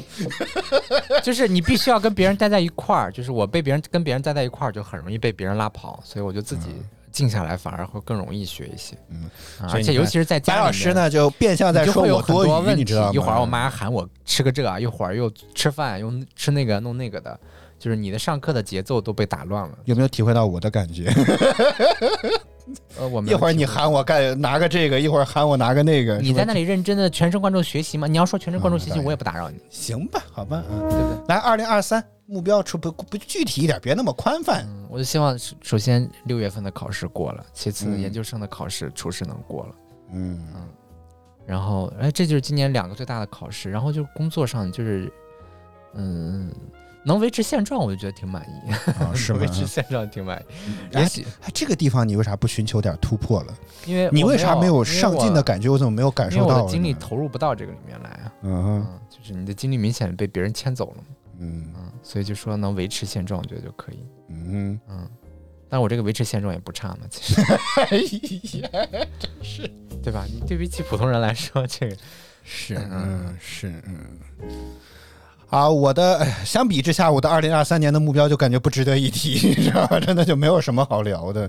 [1.22, 6.70] 就是你必须要跟别人待在一块儿，就是我被别人跟别人待在一块儿，就很容易被别人拉跑，所以我就自己
[7.12, 8.98] 静下来，反而会更容易学一些。
[9.10, 9.30] 嗯
[9.70, 13.12] 而且尤其是在家里面白老师，呢，就变相在就会有说我多余，很多问题你知道吗？
[13.14, 17.38] 一会儿我妈喊我吃个这，一会儿又吃饭，又吃那个弄那个的，
[17.84, 19.78] 就是你的上课的节奏都被打乱了。
[19.84, 21.12] 有没有体会到我的感觉？
[22.98, 28.08] 呃，我们一会儿你喊我干拿个这个，一会儿喊我拿个那个，你在那里认真的全神贯注学习吗？
[28.08, 30.24] 你要说全神贯注学习，嗯我也不打扰你，行吧？
[30.32, 31.18] 好吧，嗯，对不对？
[31.28, 34.64] 来，二零二三目标出不不具体一点，别那么宽泛。
[34.66, 39.76] 嗯，我就希望首首先六月份的考试过了，其次嗯研究生的考试初试能过了。
[40.14, 40.40] 嗯
[41.46, 43.70] 然后，哎，这就是今年两个最大的考试。
[43.70, 45.12] 然后就是工作上，就是，
[45.96, 46.50] 嗯，
[47.06, 48.72] 能维持现状，我就觉得挺满意。
[48.72, 49.48] 啊， 是吗维？
[49.48, 50.72] 持现状挺满意。
[50.94, 53.54] 哎也许哎，这个地方你为啥不寻求点突破了？
[53.86, 55.70] 因为你为啥没有上进的感觉？
[55.70, 56.64] 我怎么没有感受到呢？
[56.64, 58.34] 的精力投入不到这个里面来啊。
[58.44, 61.04] 嗯嗯，就是你的精力明显被别人牵走了嘛。
[61.40, 64.00] 嗯嗯，所以就说能维持现状，我觉得就可以。
[64.30, 65.10] 嗯嗯，
[65.68, 67.58] 但我这个维持现状也不差嘛，其实， 哼，
[67.90, 67.98] 哎
[68.62, 69.08] 呀，
[70.02, 70.26] 对吧？
[70.32, 71.98] 你对比起普通人来说，这个
[72.44, 73.98] 是嗯嗯是嗯。
[75.54, 80.00] 啊，我的哎相比之下，我的二零二三年的目标就感觉不值得一提，知道吧？
[80.00, 81.48] 真的就没有什么好聊的。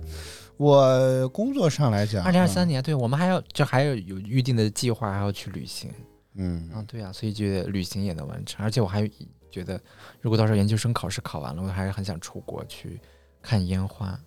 [0.59, 5.91] 我工作上来讲，二零二三年，对我们还要就还有有预定的计划，还要去旅行。
[6.35, 9.09] 嗯，啊，对啊，所以觉得旅行也能完成，而且我还
[9.51, 9.81] 觉得，
[10.21, 13.01] 如果到时候研究生考试考完了，我还是很想出国去
[13.41, 14.21] 看烟花，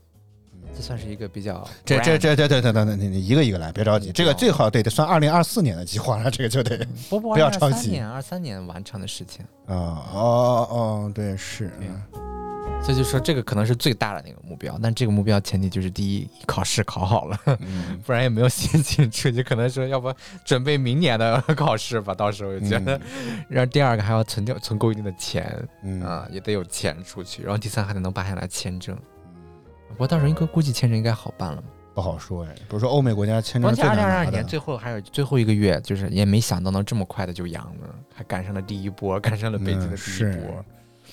[0.75, 7.83] 这算是一个比较嗯这这这这这这等等，你你一个一个来，别着急，这个最好得得算二零二四年的计划了， 这个就得不要着急。
[7.83, 9.75] 三年二三年完成的事情，啊
[10.13, 11.87] 哦哦，对是，对
[12.83, 17.99] 所以就说这个可能是最大的那个目标，但这个目标前提就是第一考试考好了，嗯。
[18.05, 20.13] 不然也没有心情出去，可能说要不
[20.45, 22.99] 准备明年的 考试吧，到时候就觉得，
[23.49, 25.51] 然后第二个还要存掉存够一定的钱，
[25.81, 26.01] 嗯。
[26.03, 28.95] 啊，也得有钱出去，然后第三还得能办下来签证。
[29.89, 31.63] 不过到时候应该估计签证应该好办了。
[31.93, 40.57] 不好说哎，不是说欧美国家签证最二零二二年最后还有最后一个月，就是也没想到能这么快的就阳了，还赶上了第一波，赶上了北京的第一波、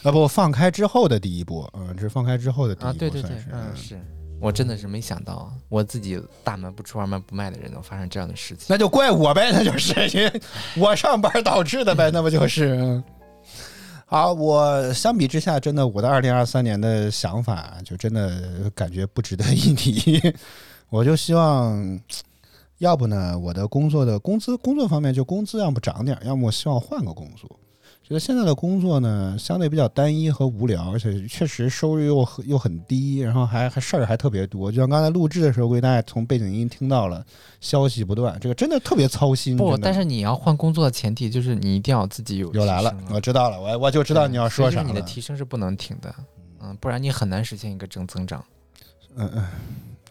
[0.02, 2.92] 啊不放开之后的第一波，嗯，这是放开之后的第一啊！
[2.92, 4.00] 波，对对对算是，嗯，是
[4.38, 8.66] 我真的是没想到，我自己大门不出二门不迈的人能发生这样的事情。
[8.68, 10.40] 那就怪我呗，那就是因为
[10.76, 12.76] 我上班导致的呗，那不就是？
[12.76, 13.02] 嗯
[14.14, 20.22] 啊，我相比之下，真的我的二零二三年的想法就真的感觉不值得一提。
[20.88, 21.98] 我就希望，
[22.78, 27.58] 要不呢，我的工作的工资工作方面就工资要么涨点，要么我希望换个工作。
[28.06, 34.70] 觉得现在的工作呢，相对比较单一和无聊，而且确实收入又又很低，然后还还事儿还特别多。
[34.70, 37.24] 就像刚才录制的时候，估计大家从背景音听到了
[37.62, 39.56] 消息不断，这个真的特别操心。
[39.56, 46.14] 不，但是你要换工作的前提就是你一定要自己有有来了，我知道了，我我就知道你要说啥你的提升是不能停的，
[46.60, 48.44] 嗯，不然你很难实现一个正增长。
[49.16, 49.44] 嗯嗯，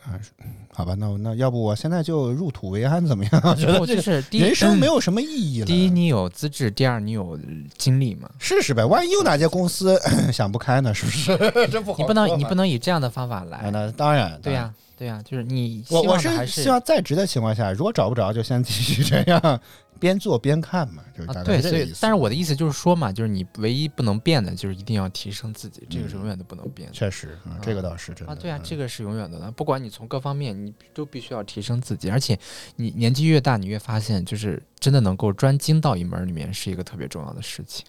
[0.05, 0.31] 啊，是
[0.73, 3.41] 好吧，那我那要不我现在就入土为安怎么样？
[3.43, 5.65] 我觉得这个就是第一人生没有什么意义了。
[5.65, 7.39] 第一，你有资质；第二，你有
[7.77, 8.29] 经历嘛。
[8.39, 9.99] 试试呗，万一有哪家公司
[10.33, 10.93] 想不开呢？
[10.93, 11.37] 是不是？
[11.71, 12.67] 真不好你不能，你不能。
[12.67, 13.71] 以这样的方法啊，来。
[13.71, 19.59] 那当然，对呀、对呀、就是你我我是希望在职的情况下，如果找不着，就先继续这样，
[20.03, 21.77] 边做边看嘛，就是大啊，对，所。
[21.77, 26.93] 以但是我的意思就是说嘛，就是你唯一不能变的，就是一定要提升自己，这个是嗯永远都不能变的。
[26.93, 29.39] 确实，嗯这个倒是真的啊，对啊，嗯这个是永远的。
[29.39, 32.37] 那不管你从各方面，你都必须要提升自己，而且
[32.75, 37.85] 你年纪越大，你越发现，就是真的能够专精到一门里面是一个特别重要的事情。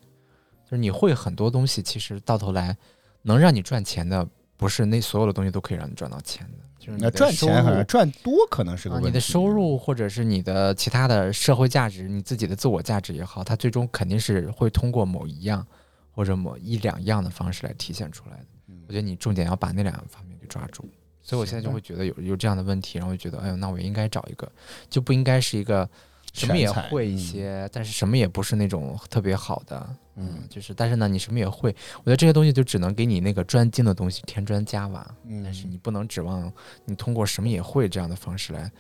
[0.65, 2.77] 就是你会很多东西，其实到头来
[3.23, 4.25] 能让你赚钱的，
[4.65, 6.65] 不是那所有的东西都可以让你赚到钱的。
[6.79, 9.09] 就是赚钱好像入赚多可能是个啊，问题。
[9.09, 15.67] 你的收入或者是你的其他的社会价值，你自己的自我价值也好，它最终肯定是会通过某一样
[16.11, 18.47] 或者某一两样的方式来体现出来的。
[18.69, 20.89] 嗯我觉得你重点要把那两个方面给抓住。
[21.23, 24.51] 所以我现在就会觉得有有这样的问题，然后就觉得，哎呦，那我应该找一个，
[24.91, 25.89] 就不应该是一个
[26.35, 27.19] 什么也会一嗯。
[27.19, 35.43] 些，但是什么也不是那种特别好的，嗯就是但是呢，你什么也会，我觉得这些东西就只能给你那个专精的东西添砖加瓦，嗯。
[35.43, 36.53] 但是你不能指望
[36.85, 38.71] 你通过什么也会这样的方式来，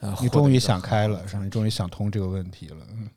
[0.00, 1.22] 呃，你终于想开了？
[1.42, 2.78] 你终于想通这个问题了。
[2.90, 3.08] 嗯。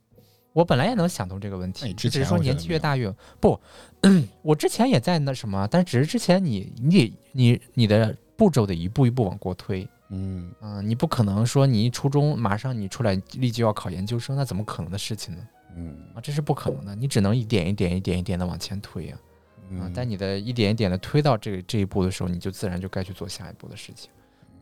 [0.52, 3.60] 我本来也能想通这个问题，只是说年纪越大越不，
[4.42, 15.48] 我之前也在那什么，但只是之前你你你你的步骤得一步一步往过推，嗯，嗯、你不可能说你一初中马上你出来立即要考研究生，那怎么可能的事情呢？
[15.76, 24.10] 嗯啊，这是不可能的，你只能一点一点一点一点的往前推啊，啊嗯，，但你的一点一点的推到这个这一步的时候，你就自然就该去做下一步的事情。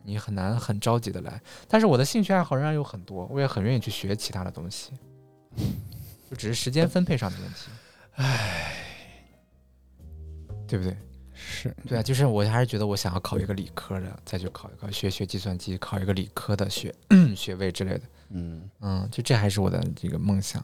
[0.06, 4.92] 你很难很着急的来，但是我的兴趣爱好仍然有很多，我也很愿意去学其他的东西，
[6.30, 7.70] 就只是时间分配上的问题。
[8.16, 8.74] 唉，
[10.68, 10.98] 对不对？
[11.70, 16.94] 是对啊，就是我还是觉得我想要考一个理科的，再去考一个学学计算机，考一个理科的学
[17.36, 18.02] 学位之类的。
[18.30, 20.64] 嗯，嗯，就这还是我的这个梦想，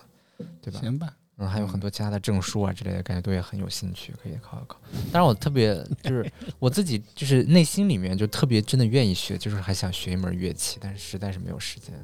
[0.62, 0.80] 对吧？
[0.80, 1.14] 行吧。
[1.42, 4.78] 嗯，还有很多其他的证书啊之类的，感觉都也很有兴趣，可以考一考。
[5.10, 5.74] 当然，我特别
[6.04, 6.30] 就是
[6.60, 11.96] 我自己就是内心里面就特别真的愿意学，就是还想学一门乐器，但是实在是没有时间。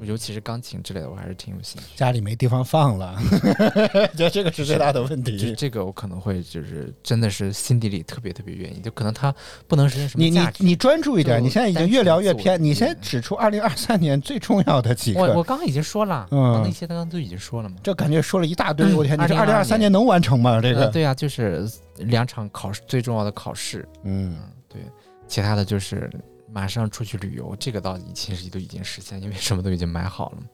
[0.00, 1.88] 嗯，尤其是钢琴之类的，我还是挺有兴趣。
[1.96, 3.16] 家里没地方放了，
[4.16, 5.54] 觉得这个是最大的问就题。
[5.56, 9.34] 这个我可能会就是真的是心底里特别特别愿意，就可能它
[9.66, 10.46] 不能实现什么你你。
[10.58, 17.76] 你专注一点，你现在已经越聊越偏，你先指出二零二三年最重要的几个我我，刚刚已经说了，嗯那些刚刚都已经说了嘛。
[17.82, 18.92] 这感觉说了一大堆。
[18.94, 20.60] 我天，你这二零二2022三年能完成吗？
[20.60, 21.68] 这个，呃对啊，就是
[21.98, 24.80] 两场考试最重要的考试，嗯嗯，对，
[25.28, 26.10] 其他的就是
[26.56, 30.46] 马上出去旅游，这个倒已其实都已经实现，因为什么都已经买好了嘛。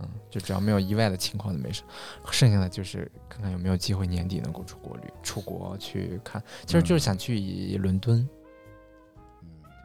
[0.00, 1.82] 嗯，就只要没有意外的情况就没事，
[2.30, 8.28] 剩下的就是看看有没有机会年底能够出国旅出国去看，其实就是想去伦敦，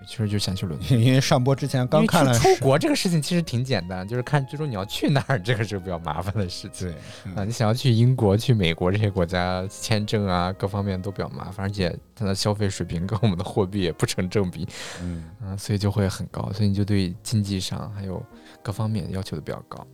[0.08, 1.00] 其实就想去伦敦。
[1.02, 6.90] 因为上播之前刚看了出出国这个事情其实挺简单，就是看最终你要去哪儿， 这个是比较麻烦的事情。
[6.90, 14.68] 对，嗯啊，你想要去英国、去美国这些国家，签证啊各方面都比较麻烦，而且它的消费水平跟我们的货币也不成正比，
[15.02, 18.24] 嗯，嗯、所以就会很高，所以你就对经济上还有
[18.62, 19.86] 各方面要求都比较高。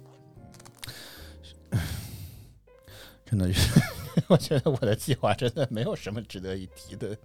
[3.29, 3.79] 真的是，
[4.27, 7.15] 我觉得我的计划真的没有什么值得一提的。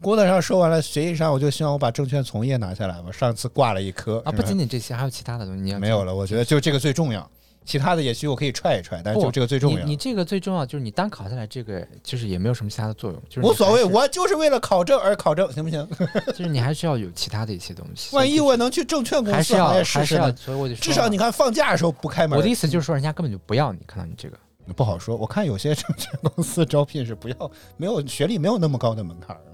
[0.00, 3.10] 工作上说完了，学习上我就希望我把证券从业拿下来吧。
[3.10, 7.30] 上次挂了一科啊，不仅仅这些，还有其他的东西，你要没有了，我觉得就这个最重要，
[7.64, 9.78] 其他的也许我可以踹一踹，但是就这个最重要。
[9.78, 15.88] 你你这个最重要就是你单考下来，这个就是也没有什么其他的作用，就是无所谓，我就是为了考证而考证，行不行？
[16.28, 18.14] 就是你还需要有其他的一些东西。
[18.14, 20.36] 万一我能去证券公还是要司行业还是要，试试呢？
[20.36, 22.38] 所以我就至少你看放假的时候不开门。
[22.38, 24.36] 我的意思就是说，人家根本就不要你看到你这个。
[24.74, 29.52] 不好说，我看有些 证券公司招聘是不要没有学历没有那么高的门槛儿啊。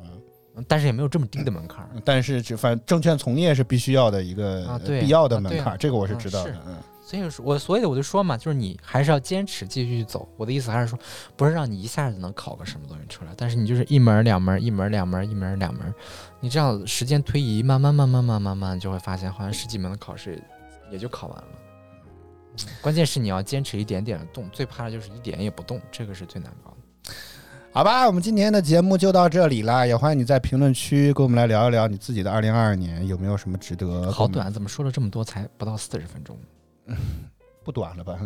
[0.55, 1.89] 嗯但是也没有这么低的门槛儿。
[2.05, 6.59] 但是只反正证券从业是必须要的一个啊对必要的门槛儿，这个我是嗯知道的是。
[6.67, 10.29] 嗯，所以说我所以我就说嘛，就是你还是要坚持继续走。
[10.37, 10.99] 我的意思还是说，
[11.37, 15.95] 不是让你一下子能考个什么东西出来，但是你就是一门儿两门儿，一门儿两门儿，一门儿两门儿，
[16.41, 20.39] 你这样时间推移，慢慢慢慢慢慢慢慢，就会发现好像十几门的考试
[20.91, 21.45] 也就考完了。
[22.81, 27.15] 关键是你要坚持一点点的动，最怕的就是一点也不动，这个是最难搞的。
[27.73, 34.13] 好吧，我们今天的节目就到这里了，也欢迎你在评论区跟我们来聊一聊你自己的二零二二年有没有什么值得。
[34.13, 36.39] 好，短，怎么说了这么多才不到四十分钟？
[37.65, 38.19] 不短了吧？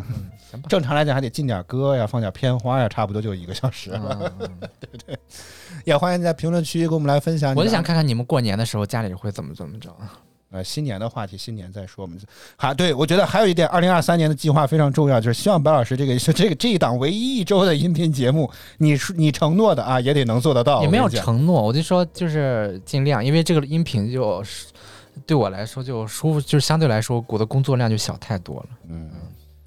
[0.51, 0.67] 行吧。
[0.69, 4.33] 正常来讲还得进点歌呀，放点片花呀，差不多就一个小时了。
[4.41, 4.51] 嗯
[5.85, 7.55] 也欢迎你在评论区跟我们来分享。
[7.55, 9.95] 我就想看看你们过年的时候家里会怎么怎么着。
[10.53, 12.05] 呃，新年的话题，新年再说。
[12.05, 12.19] 我们
[12.57, 20.83] 还对我觉得还有一点，二零二三年的计划非常重要，就是希望白老师这个 这个这一档唯一一周的音频节目，你说你承诺的啊，也得能做得到。
[20.83, 24.67] 也没有承诺，我就说就是尽量，因为这个音频就是
[25.27, 28.67] 对我来说就舒服，就是相对来说我的工作量就小太多了。
[28.89, 29.11] 嗯，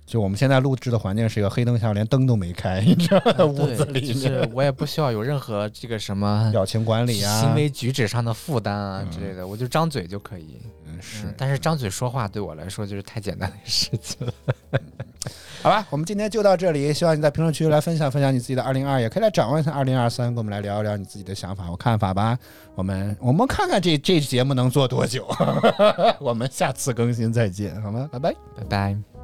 [0.09, 3.45] 就我们现在录制的环境是一个黑灯瞎，连灯都没开， 你知道吗？
[3.45, 10.57] 屋子里就是我也不需要有任何这个什么表情管理啊，行为举止上的负担啊之类的，我就张嘴就可以。
[10.87, 14.33] 嗯是嗯，但是张嘴说话对我来说就是太简单的事情了。
[15.61, 22.37] 好吧，我们今天就到这里，希望你在评论区来分享分享你自己的二零二，也可以来展望一下二零二三，跟我们来聊一聊你自己的想法和看法吧。
[22.75, 25.27] 我们我们看看这这节目能做多久，
[26.19, 28.09] 我们下次更新再见，好吗？
[28.11, 28.33] 拜拜。
[28.57, 29.18] 拜拜。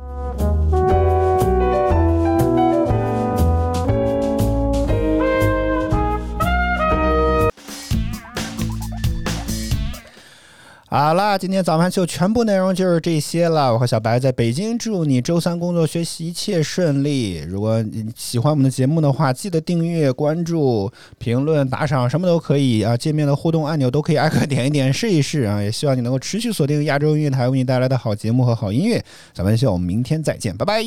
[10.88, 13.73] 好啦，今天早饭秀全部内容就是这些了。
[13.73, 17.39] 我和小白在北京，祝你周三工作学习一切顺利。
[17.39, 22.95] 如果你喜欢我们的节目的话，记得订阅、关注、评论、打赏，什么都可以啊。
[22.95, 25.59] 界面的互动按钮都可以挨个点一点试一试啊。
[25.61, 29.03] 也希望你能够持续锁定亚洲音乐台为你带来的好节目和好音乐。
[29.33, 30.83] 早饭秀，我们明天再见，拜拜。